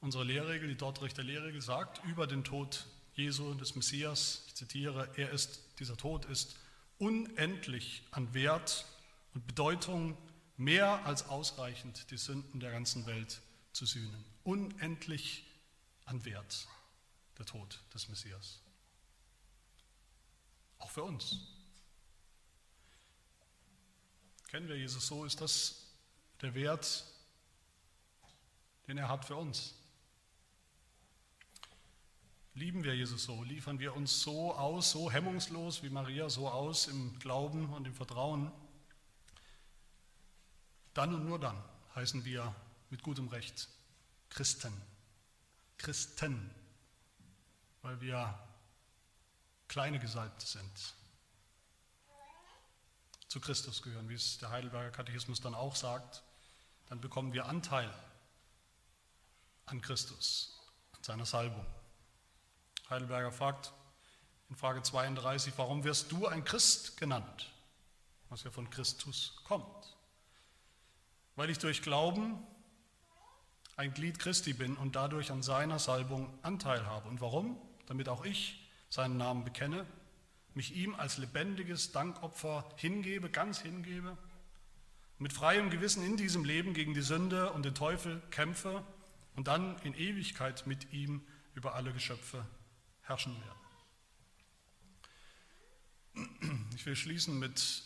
[0.00, 5.30] Unsere Lehrregel, die Dortrichter Lehrregel, sagt über den Tod Jesu, des Messias, ich zitiere, er
[5.30, 6.56] ist, dieser Tod ist
[6.98, 8.86] unendlich an Wert
[9.34, 10.16] und Bedeutung
[10.56, 13.40] mehr als ausreichend, die Sünden der ganzen Welt
[13.72, 14.24] zu sühnen.
[14.44, 15.44] Unendlich
[16.04, 16.68] an Wert,
[17.36, 18.60] der Tod des Messias.
[20.78, 21.40] Auch für uns.
[24.48, 25.24] Kennen wir Jesus so?
[25.24, 25.88] Ist das
[26.40, 27.04] der Wert,
[28.86, 29.74] den er hat für uns?
[32.58, 33.44] Lieben wir Jesus so?
[33.44, 37.94] Liefern wir uns so aus, so hemmungslos wie Maria, so aus im Glauben und im
[37.94, 38.50] Vertrauen?
[40.92, 41.56] Dann und nur dann
[41.94, 42.52] heißen wir
[42.90, 43.68] mit gutem Recht
[44.28, 44.72] Christen.
[45.76, 46.50] Christen,
[47.82, 48.36] weil wir
[49.68, 50.94] kleine Gesalbte sind,
[53.28, 56.24] zu Christus gehören, wie es der Heidelberger Katechismus dann auch sagt,
[56.86, 57.88] dann bekommen wir Anteil
[59.66, 60.58] an Christus,
[60.96, 61.64] an seiner Salbung.
[62.90, 63.72] Heidelberger fragt
[64.48, 67.50] in Frage 32, warum wirst du ein Christ genannt,
[68.30, 69.96] was ja von Christus kommt?
[71.36, 72.38] Weil ich durch Glauben
[73.76, 77.08] ein Glied Christi bin und dadurch an seiner Salbung Anteil habe.
[77.08, 77.60] Und warum?
[77.86, 79.86] Damit auch ich seinen Namen bekenne,
[80.54, 84.16] mich ihm als lebendiges Dankopfer hingebe, ganz hingebe,
[85.18, 88.82] mit freiem Gewissen in diesem Leben gegen die Sünde und den Teufel kämpfe
[89.36, 91.22] und dann in Ewigkeit mit ihm
[91.54, 92.46] über alle Geschöpfe
[93.08, 93.58] herrschen werde.
[96.74, 97.82] Ich will schließen mit,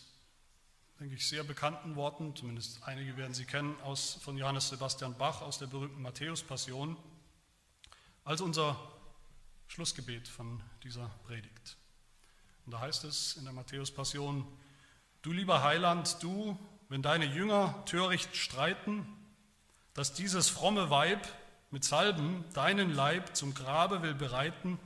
[0.99, 5.41] denke ich, sehr bekannten Worten, zumindest einige werden sie kennen, aus, von Johannes Sebastian Bach
[5.41, 6.97] aus der berühmten Matthäus-Passion,
[8.23, 8.79] als unser
[9.67, 11.77] Schlussgebet von dieser Predigt.
[12.65, 14.45] Und da heißt es in der Matthäus-Passion,
[15.21, 16.57] du lieber Heiland, du,
[16.89, 19.05] wenn deine Jünger töricht streiten,
[19.93, 21.27] dass dieses fromme Weib
[21.71, 24.79] mit Salben deinen Leib zum Grabe will bereiten,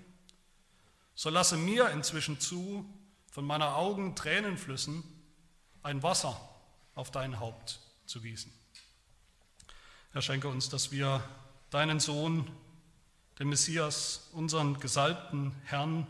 [1.18, 2.86] so lasse mir inzwischen zu,
[3.32, 5.04] von meiner Augen Tränenflüssen
[5.82, 6.40] ein Wasser
[6.94, 8.54] auf dein Haupt zu gießen.
[10.12, 11.28] Herr, schenke uns, dass wir
[11.72, 12.48] deinen Sohn
[13.40, 16.06] den Messias, unseren gesalbten Herrn,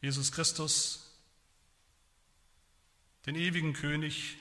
[0.00, 1.14] Jesus Christus,
[3.26, 4.38] den ewigen König,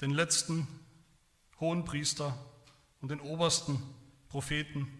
[0.00, 0.66] den letzten
[1.60, 2.36] hohen Priester
[3.00, 3.80] und den obersten
[4.28, 4.97] Propheten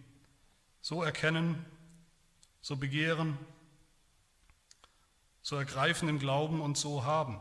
[0.89, 1.63] so erkennen,
[2.61, 3.37] so begehren,
[5.43, 7.37] so ergreifen im Glauben und so haben,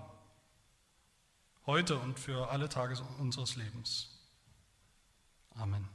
[1.64, 4.10] heute und für alle Tage unseres Lebens.
[5.54, 5.88] Amen.